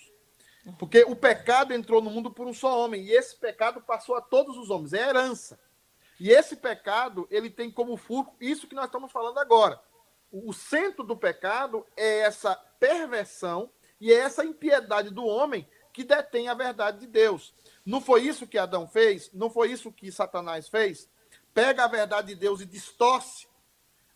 [0.78, 4.20] Porque o pecado entrou no mundo por um só homem, e esse pecado passou a
[4.20, 5.58] todos os homens, é herança.
[6.20, 9.80] E esse pecado, ele tem como fulcro isso que nós estamos falando agora.
[10.30, 16.48] O, centro do pecado é essa perversão e é essa impiedade do homem que detém
[16.48, 17.52] a verdade de Deus.
[17.84, 19.32] Não foi isso que Adão fez?
[19.32, 21.10] Não foi isso que Satanás fez?
[21.52, 23.48] Pega a verdade de Deus e distorce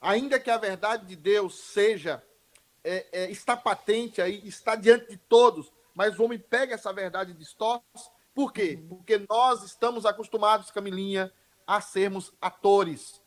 [0.04, 2.22] ainda que a verdade de Deus seja,
[2.84, 7.30] é, é, está patente aí, está diante de todos, mas o homem pega essa verdade
[7.30, 8.10] e distorce.
[8.34, 8.78] Por quê?
[8.78, 8.88] Uhum.
[8.88, 11.32] Porque nós estamos acostumados, Camilinha,
[11.66, 13.22] a sermos atores.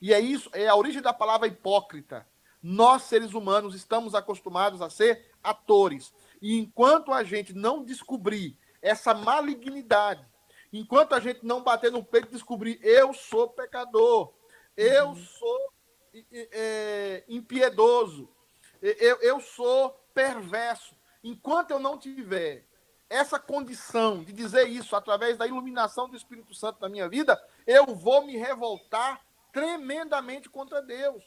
[0.00, 2.26] E é isso, é a origem da palavra hipócrita.
[2.62, 6.12] Nós, seres humanos, estamos acostumados a ser atores.
[6.40, 10.24] E enquanto a gente não descobrir essa malignidade,
[10.72, 14.32] enquanto a gente não bater no peito e descobrir eu sou pecador,
[14.76, 15.16] eu uhum.
[15.16, 15.72] sou
[16.32, 18.28] é, impiedoso,
[18.80, 20.94] eu, eu sou perverso.
[21.22, 22.66] Enquanto eu não tiver
[23.08, 27.86] essa condição de dizer isso através da iluminação do Espírito Santo na minha vida, eu
[27.86, 29.20] vou me revoltar
[29.52, 31.24] tremendamente contra Deus.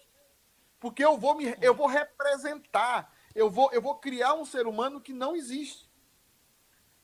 [0.80, 5.02] Porque eu vou me eu vou representar, eu vou eu vou criar um ser humano
[5.02, 5.90] que não existe.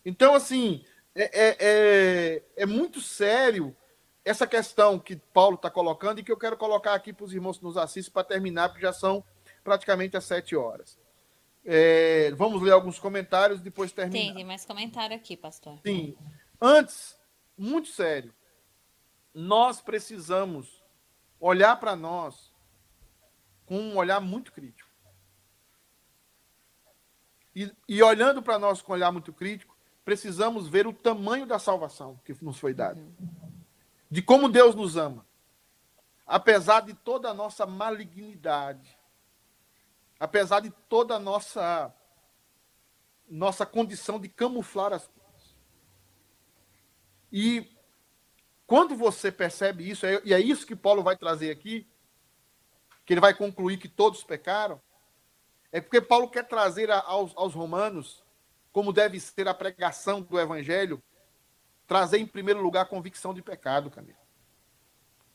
[0.04, 3.76] Então assim, é, é, é, é muito sério
[4.30, 7.58] essa questão que Paulo está colocando e que eu quero colocar aqui para os irmãos
[7.58, 9.24] que nos assistem para terminar, porque já são
[9.64, 11.00] praticamente às sete horas.
[11.66, 14.24] É, vamos ler alguns comentários, depois terminar.
[14.24, 15.80] Tem, tem mais comentário aqui, pastor.
[15.84, 16.16] Sim.
[16.62, 17.18] Antes,
[17.58, 18.32] muito sério,
[19.34, 20.84] nós precisamos
[21.40, 22.54] olhar para nós
[23.66, 24.88] com um olhar muito crítico.
[27.56, 29.76] E, e olhando para nós com um olhar muito crítico,
[30.06, 33.02] precisamos ver o tamanho da salvação que nos foi dada.
[33.02, 33.49] Uhum
[34.10, 35.26] de como Deus nos ama,
[36.26, 38.98] apesar de toda a nossa malignidade,
[40.20, 41.94] apesar de toda a nossa
[43.30, 45.56] nossa condição de camuflar as coisas.
[47.32, 47.70] E
[48.66, 51.88] quando você percebe isso, é, e é isso que Paulo vai trazer aqui,
[53.06, 54.82] que ele vai concluir que todos pecaram,
[55.72, 58.24] é porque Paulo quer trazer aos, aos romanos,
[58.72, 61.02] como deve ser a pregação do evangelho,
[61.90, 64.20] trazer em primeiro lugar a convicção de pecado, Camila.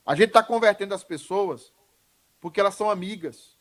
[0.06, 1.72] A gente está convertendo as pessoas
[2.40, 3.58] porque elas são amigas.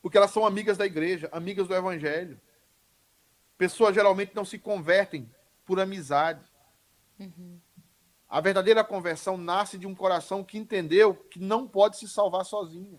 [0.00, 2.40] Porque elas são amigas da igreja, amigas do evangelho.
[3.58, 5.30] Pessoas geralmente não se convertem
[5.66, 6.50] por amizade.
[7.20, 7.60] Uhum.
[8.26, 12.98] A verdadeira conversão nasce de um coração que entendeu que não pode se salvar sozinho.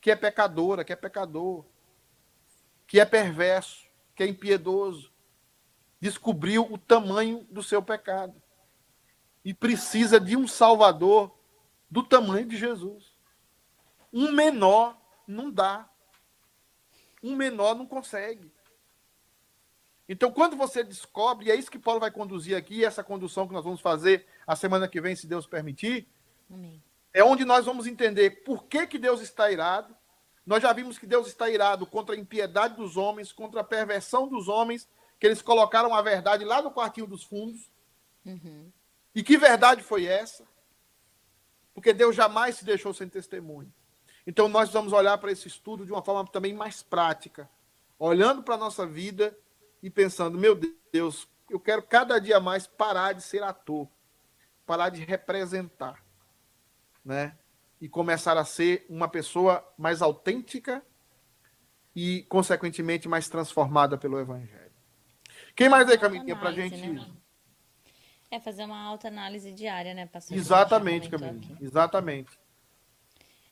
[0.00, 1.64] Que é pecadora, que é pecador.
[2.86, 5.13] Que é perverso, que é impiedoso
[6.04, 8.34] descobriu o tamanho do seu pecado
[9.42, 11.34] e precisa de um Salvador
[11.90, 13.16] do tamanho de Jesus.
[14.12, 15.88] Um menor não dá.
[17.22, 18.52] Um menor não consegue.
[20.06, 23.54] Então, quando você descobre, e é isso que Paulo vai conduzir aqui, essa condução que
[23.54, 26.06] nós vamos fazer a semana que vem, se Deus permitir,
[26.52, 26.82] Amém.
[27.14, 29.96] é onde nós vamos entender por que, que Deus está irado,
[30.44, 34.28] Nós já vimos que Deus está irado contra a impiedade dos homens, contra a perversão
[34.28, 34.86] dos homens,
[35.24, 37.70] que eles colocaram a verdade lá no quartinho dos fundos.
[38.26, 38.70] Uhum.
[39.14, 40.44] E que verdade foi essa?
[41.72, 43.72] Porque Deus jamais se deixou sem testemunho.
[44.26, 47.48] Então nós vamos olhar para esse estudo de uma forma também mais prática,
[47.98, 49.34] olhando para a nossa vida
[49.82, 50.54] e pensando, meu
[50.92, 53.88] Deus, eu quero cada dia mais parar de ser ator,
[54.66, 56.04] parar de representar,
[57.02, 57.34] né?
[57.80, 60.84] E começar a ser uma pessoa mais autêntica
[61.96, 64.63] e, consequentemente, mais transformada pelo Evangelho.
[65.54, 66.76] Quem mais aí, Camilinha, para a gente.
[66.76, 67.06] Né?
[68.30, 70.36] É fazer uma autoanálise diária, né, pastor?
[70.36, 71.56] Exatamente, Camilinha.
[71.60, 72.30] Exatamente.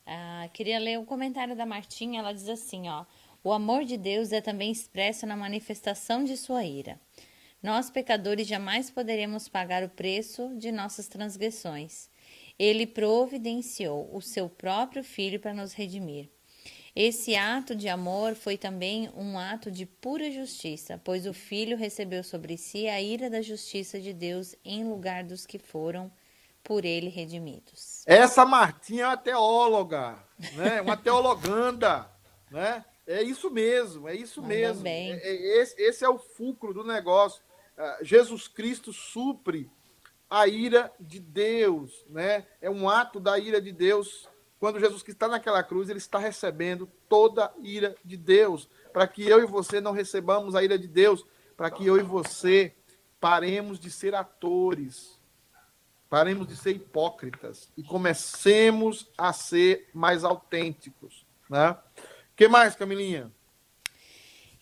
[0.05, 2.21] Ah, queria ler o um comentário da Martinha.
[2.21, 3.05] Ela diz assim: ó,
[3.45, 7.01] o amor de Deus é também expresso na manifestação de sua ira.
[7.63, 12.11] Nós, pecadores, jamais poderemos pagar o preço de nossas transgressões.
[12.59, 16.29] Ele providenciou o seu próprio filho para nos redimir.
[16.95, 22.23] Esse ato de amor foi também um ato de pura justiça, pois o filho recebeu
[22.23, 26.13] sobre si a ira da justiça de Deus em lugar dos que foram
[26.63, 28.05] por ele redimidos.
[28.07, 30.19] Essa Martinha é uma teóloga,
[30.55, 30.81] né?
[30.81, 32.09] uma teologanda,
[32.51, 32.85] né?
[33.07, 34.87] É isso mesmo, é isso Manda mesmo.
[34.87, 37.43] É, é, esse, é o fulcro do negócio.
[37.77, 39.69] Uh, Jesus Cristo supre
[40.31, 42.47] a ira de Deus, né?
[42.61, 44.29] É um ato da ira de Deus.
[44.63, 49.09] Quando Jesus Cristo está naquela cruz, ele está recebendo toda a ira de Deus, para
[49.09, 52.73] que eu e você não recebamos a ira de Deus, para que eu e você
[53.19, 55.21] paremos de ser atores,
[56.09, 61.77] Paremos de ser hipócritas e comecemos a ser mais autênticos, né?
[62.37, 63.33] que mais, Camilinha?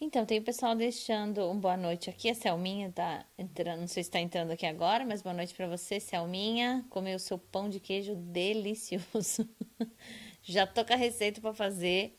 [0.03, 2.31] Então, tem o pessoal deixando um boa noite aqui.
[2.31, 5.69] A Selminha tá entrando, não sei se está entrando aqui agora, mas boa noite para
[5.69, 6.83] você, Selminha.
[6.89, 9.47] Comeu seu pão de queijo delicioso.
[10.43, 12.17] Já tô com a receita para fazer.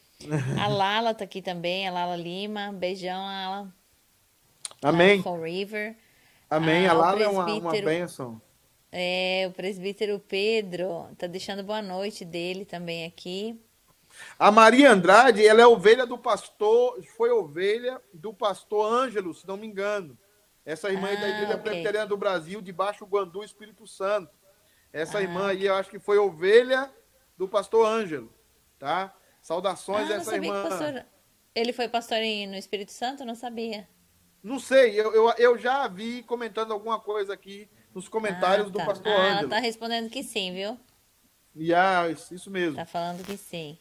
[0.60, 2.72] A Lala tá aqui também, a Lala Lima.
[2.72, 3.74] Beijão, Lala.
[4.84, 5.20] Amém.
[5.26, 5.98] Lala River.
[6.48, 6.86] Amém.
[6.86, 8.40] Ah, a Lala é uma, uma bênção.
[8.92, 13.60] É, o presbítero Pedro tá deixando boa noite dele também aqui.
[14.38, 19.58] A Maria Andrade, ela é ovelha do pastor, foi ovelha do pastor Ângelo, se não
[19.58, 20.18] me engano.
[20.66, 21.58] Essa irmã ah, da Igreja okay.
[21.58, 24.32] Presbiteriana do Brasil, de Baixo Guandu, Espírito Santo.
[24.94, 25.22] Essa ah.
[25.22, 26.92] irmã aí, eu acho que foi ovelha
[27.38, 28.32] do pastor Ângelo,
[28.78, 29.14] tá?
[29.42, 30.70] Saudações ah, a essa irmã.
[30.70, 31.06] Pastor...
[31.54, 33.26] Ele foi pastor no Espírito Santo?
[33.26, 33.88] Não sabia.
[34.44, 38.80] Não sei, eu, eu, eu já vi comentando alguma coisa aqui nos comentários ah, tá.
[38.80, 40.80] do pastor ah, Ela tá respondendo que sim, viu?
[41.56, 42.76] Yes, isso mesmo.
[42.76, 43.78] Tá falando que sim.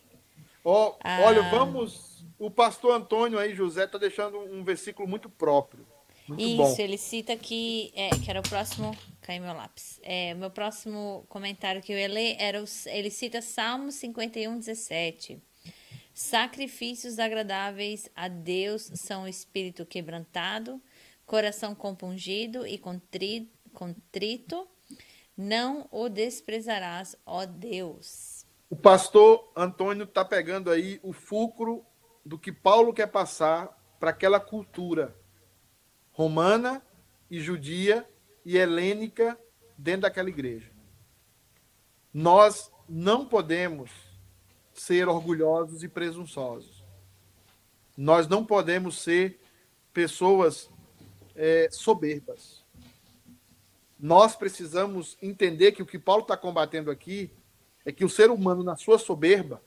[0.65, 1.21] Oh, ah.
[1.23, 2.25] Olha, vamos.
[2.39, 5.87] O pastor Antônio aí, José, tá deixando um versículo muito próprio.
[6.27, 6.75] Muito Isso, bom.
[6.79, 8.97] ele cita aqui, é, que era o próximo.
[9.21, 10.01] Caiu meu lápis.
[10.03, 12.63] É, meu próximo comentário que eu ia ler era.
[12.63, 15.39] O, ele cita Salmo 51, 17.
[16.15, 20.81] Sacrifícios agradáveis a Deus são o espírito quebrantado,
[21.25, 24.69] coração compungido e contrito contrito,
[25.37, 28.40] não o desprezarás, ó Deus.
[28.71, 31.85] O pastor Antônio está pegando aí o fulcro
[32.25, 33.69] do que Paulo quer passar
[33.99, 35.15] para aquela cultura
[36.13, 36.81] romana
[37.29, 38.09] e judia
[38.45, 39.37] e helênica
[39.77, 40.71] dentro daquela igreja.
[42.15, 43.91] Nós não podemos
[44.73, 46.85] ser orgulhosos e presunçosos.
[47.97, 49.41] Nós não podemos ser
[49.93, 50.71] pessoas
[51.35, 52.65] é, soberbas
[54.03, 57.31] nós precisamos entender que o que Paulo está combatendo aqui
[57.91, 59.63] é que o ser humano, na sua soberba,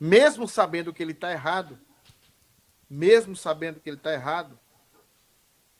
[0.00, 1.78] mesmo sabendo que ele está errado,
[2.88, 4.58] mesmo sabendo que ele está errado,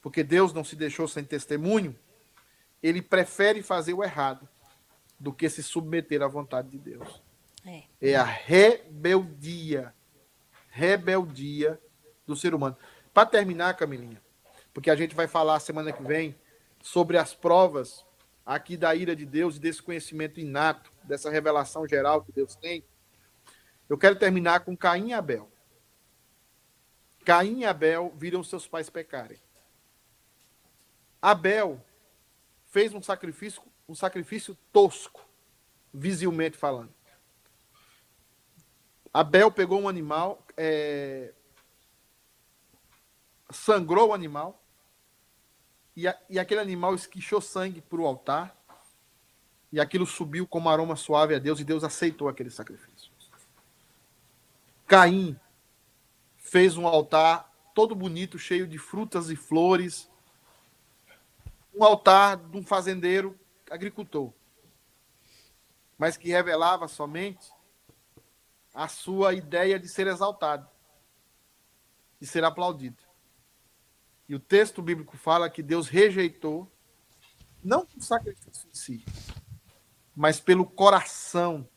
[0.03, 1.99] porque Deus não se deixou sem testemunho,
[2.83, 4.47] ele prefere fazer o errado
[5.19, 7.23] do que se submeter à vontade de Deus.
[7.65, 9.95] É, é a rebeldia,
[10.69, 11.81] rebeldia
[12.27, 12.77] do ser humano.
[13.15, 14.21] Para terminar, Camilinha,
[14.75, 16.37] porque a gente vai falar semana que vem
[16.83, 18.05] sobre as provas
[18.45, 22.85] aqui da ira de Deus e desse conhecimento inato, dessa revelação geral que Deus tem,
[23.89, 25.51] eu quero terminar com Caim e Abel.
[27.25, 29.39] Caim e Abel viram seus pais pecarem.
[31.21, 31.83] Abel
[32.67, 35.27] fez um sacrifício, um sacrifício tosco,
[35.93, 36.93] visivelmente falando.
[39.13, 41.33] Abel pegou um animal, é,
[43.51, 44.61] sangrou o animal,
[45.97, 48.57] e, a, e aquele animal esquichou sangue para o altar,
[49.75, 53.11] e aquilo subiu como aroma suave a Deus, e Deus aceitou aquele sacrifício.
[54.87, 55.37] Caim
[56.37, 60.09] fez um altar todo bonito, cheio de frutas e flores,
[61.75, 63.37] um altar de um fazendeiro
[63.69, 64.33] agricultor,
[65.99, 67.51] mas que revelava somente
[68.73, 70.69] a sua ideia de ser exaltado,
[72.21, 73.03] de ser aplaudido.
[74.29, 76.71] E o texto bíblico fala que Deus rejeitou,
[77.61, 79.05] não o sacrifício em si,
[80.15, 81.69] mas pelo coração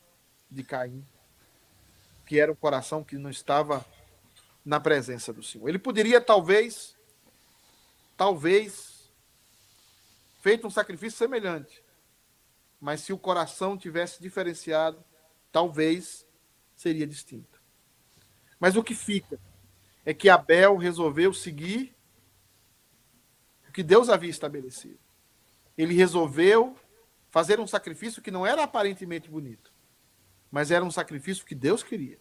[0.50, 1.06] de Caim,
[2.26, 3.86] que era um coração que não estava
[4.64, 5.68] na presença do Senhor.
[5.70, 6.96] Ele poderia, talvez,
[8.16, 9.10] talvez,
[10.42, 11.84] feito um sacrifício semelhante,
[12.80, 15.04] mas se o coração tivesse diferenciado,
[15.52, 16.28] talvez
[16.76, 17.62] seria distinto.
[18.60, 19.40] Mas o que fica
[20.06, 21.96] é que Abel resolveu seguir
[23.68, 25.00] o que Deus havia estabelecido.
[25.78, 26.78] Ele resolveu
[27.30, 29.72] fazer um sacrifício que não era aparentemente bonito,
[30.52, 32.20] mas era um sacrifício que Deus queria.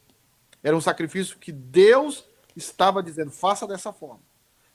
[0.63, 2.25] Era um sacrifício que Deus
[2.57, 4.23] estava dizendo: faça dessa forma.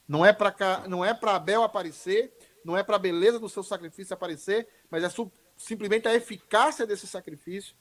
[0.08, 2.32] Não é para não é para Abel aparecer,
[2.64, 5.08] não é para a beleza do seu sacrifício aparecer, mas é
[5.56, 7.74] simplesmente a eficácia desse sacrifício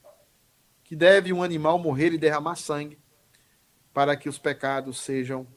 [0.84, 2.99] que deve um animal morrer e derramar sangue
[3.94, 5.48] para que os pecados sejam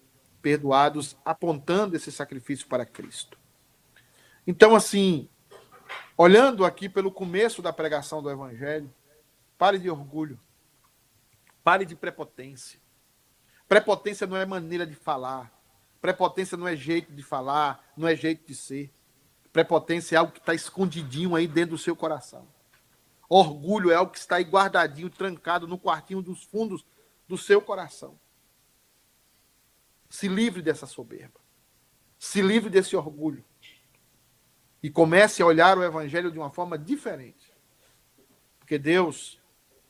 [0.40, 3.38] perdoados, apontando esse sacrifício para Cristo.
[4.46, 5.28] Então, assim,
[6.16, 8.92] olhando aqui pelo começo da pregação do Evangelho,
[9.58, 10.38] pare de orgulho,
[11.62, 12.80] pare de prepotência.
[13.68, 15.52] Prepotência não é maneira de falar,
[16.00, 18.92] prepotência não é jeito de falar, não é jeito de ser.
[19.52, 22.46] Prepotência é algo que está escondidinho aí dentro do seu coração.
[23.28, 26.84] Orgulho é algo que está aí guardadinho, trancado no quartinho dos fundos
[27.26, 28.18] do seu coração.
[30.10, 31.40] Se livre dessa soberba.
[32.18, 33.44] Se livre desse orgulho.
[34.84, 37.50] E comece a olhar o evangelho de uma forma diferente.
[38.58, 39.40] Porque Deus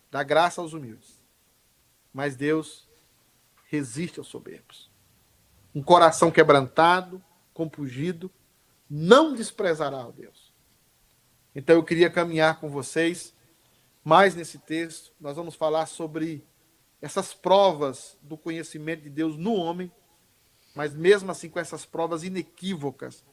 [0.09, 1.21] dá graça aos humildes.
[2.12, 2.89] Mas Deus
[3.66, 4.89] resiste aos soberbos.
[5.75, 7.21] Um coração quebrantado,
[7.53, 8.31] compungido,
[8.89, 10.55] não desprezará o Deus.
[11.57, 13.35] Então eu queria caminhar com vocês
[14.05, 15.12] mais nesse texto.
[15.21, 16.47] Nós vamos falar sobre
[17.03, 19.91] essas provas do conhecimento de Deus no homem,
[20.73, 23.25] mas mesmo assim com essas provas inequívocas,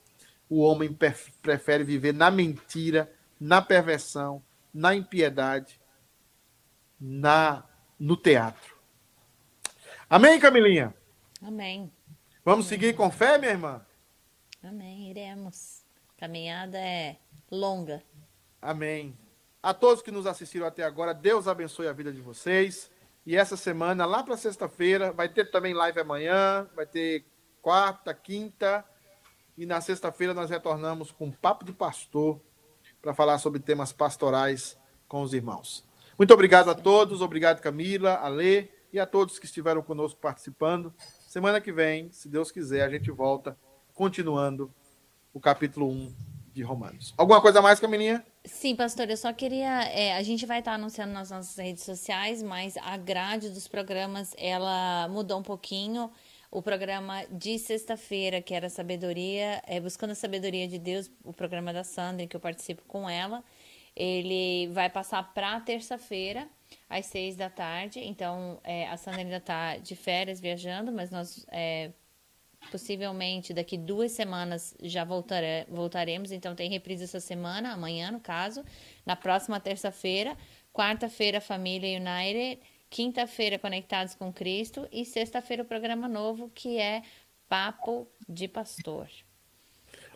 [0.52, 0.94] o homem
[1.42, 3.10] prefere viver na mentira,
[3.40, 5.80] na perversão, na impiedade,
[7.00, 7.64] na
[7.98, 8.76] no teatro.
[10.10, 10.94] Amém, Camilinha?
[11.42, 11.90] Amém.
[12.44, 12.70] Vamos Amém.
[12.70, 13.86] seguir com fé, minha irmã?
[14.62, 15.86] Amém, iremos.
[16.18, 17.16] Caminhada é
[17.50, 18.04] longa.
[18.62, 19.18] Amém.
[19.64, 22.92] A todos que nos assistiram até agora, Deus abençoe a vida de vocês.
[23.26, 27.24] E essa semana, lá para sexta-feira, vai ter também live amanhã, vai ter
[27.62, 28.84] quarta, quinta.
[29.62, 32.42] E na sexta-feira nós retornamos com Papo de Pastor
[33.00, 34.76] para falar sobre temas pastorais
[35.08, 35.86] com os irmãos.
[36.18, 40.92] Muito obrigado a todos, obrigado Camila, Alê e a todos que estiveram conosco participando.
[41.28, 43.56] Semana que vem, se Deus quiser, a gente volta
[43.94, 44.74] continuando
[45.32, 46.16] o capítulo 1
[46.56, 47.14] de Romanos.
[47.16, 48.26] Alguma coisa mais, Camilinha?
[48.44, 49.84] Sim, pastor, eu só queria.
[49.90, 54.34] É, a gente vai estar anunciando nas nossas redes sociais, mas a grade dos programas
[54.40, 56.10] ela mudou um pouquinho.
[56.52, 61.72] O programa de sexta-feira, que era Sabedoria, é, Buscando a Sabedoria de Deus, o programa
[61.72, 63.42] da Sandra, que eu participo com ela,
[63.96, 66.48] ele vai passar para terça-feira,
[66.90, 68.00] às seis da tarde.
[68.02, 71.92] Então, é, a Sandra ainda está de férias viajando, mas nós é,
[72.70, 76.32] Possivelmente daqui duas semanas já voltare, voltaremos.
[76.32, 78.64] Então tem reprise essa semana, amanhã no caso.
[79.06, 80.38] Na próxima terça-feira.
[80.72, 82.62] Quarta-feira, Família United.
[82.92, 84.86] Quinta-feira, Conectados com Cristo.
[84.92, 87.02] E sexta-feira, o programa novo, que é
[87.48, 89.08] Papo de Pastor.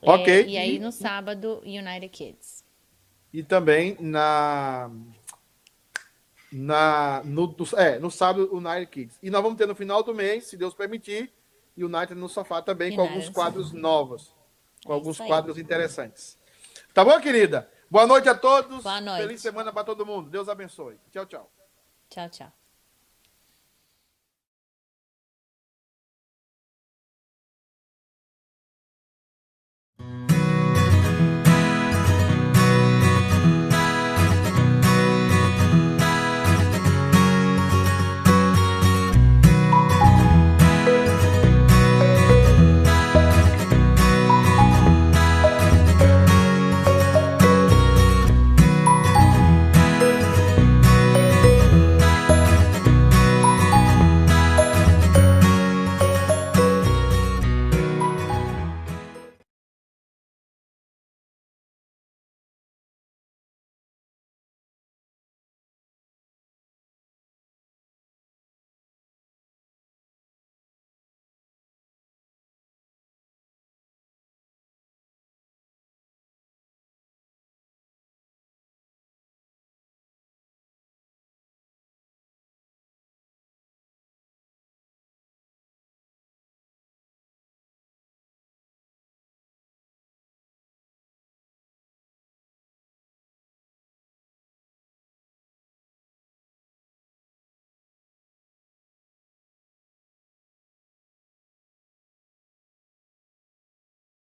[0.01, 0.31] Ok.
[0.31, 2.63] É, e aí no sábado, United Kids.
[3.33, 4.91] E também na
[6.51, 9.17] na no, é, no sábado United Kids.
[9.23, 11.33] E nós vamos ter no final do mês, se Deus permitir,
[11.75, 14.31] United no Sofá também, United com alguns quadros novos,
[14.85, 16.37] com é alguns quadros interessantes.
[16.93, 17.67] Tá bom, querida?
[17.89, 18.83] Boa noite a todos.
[18.83, 19.23] Boa noite.
[19.23, 20.29] Feliz semana para todo mundo.
[20.29, 20.99] Deus abençoe.
[21.11, 21.51] Tchau, tchau.
[22.09, 22.64] Tchau, tchau.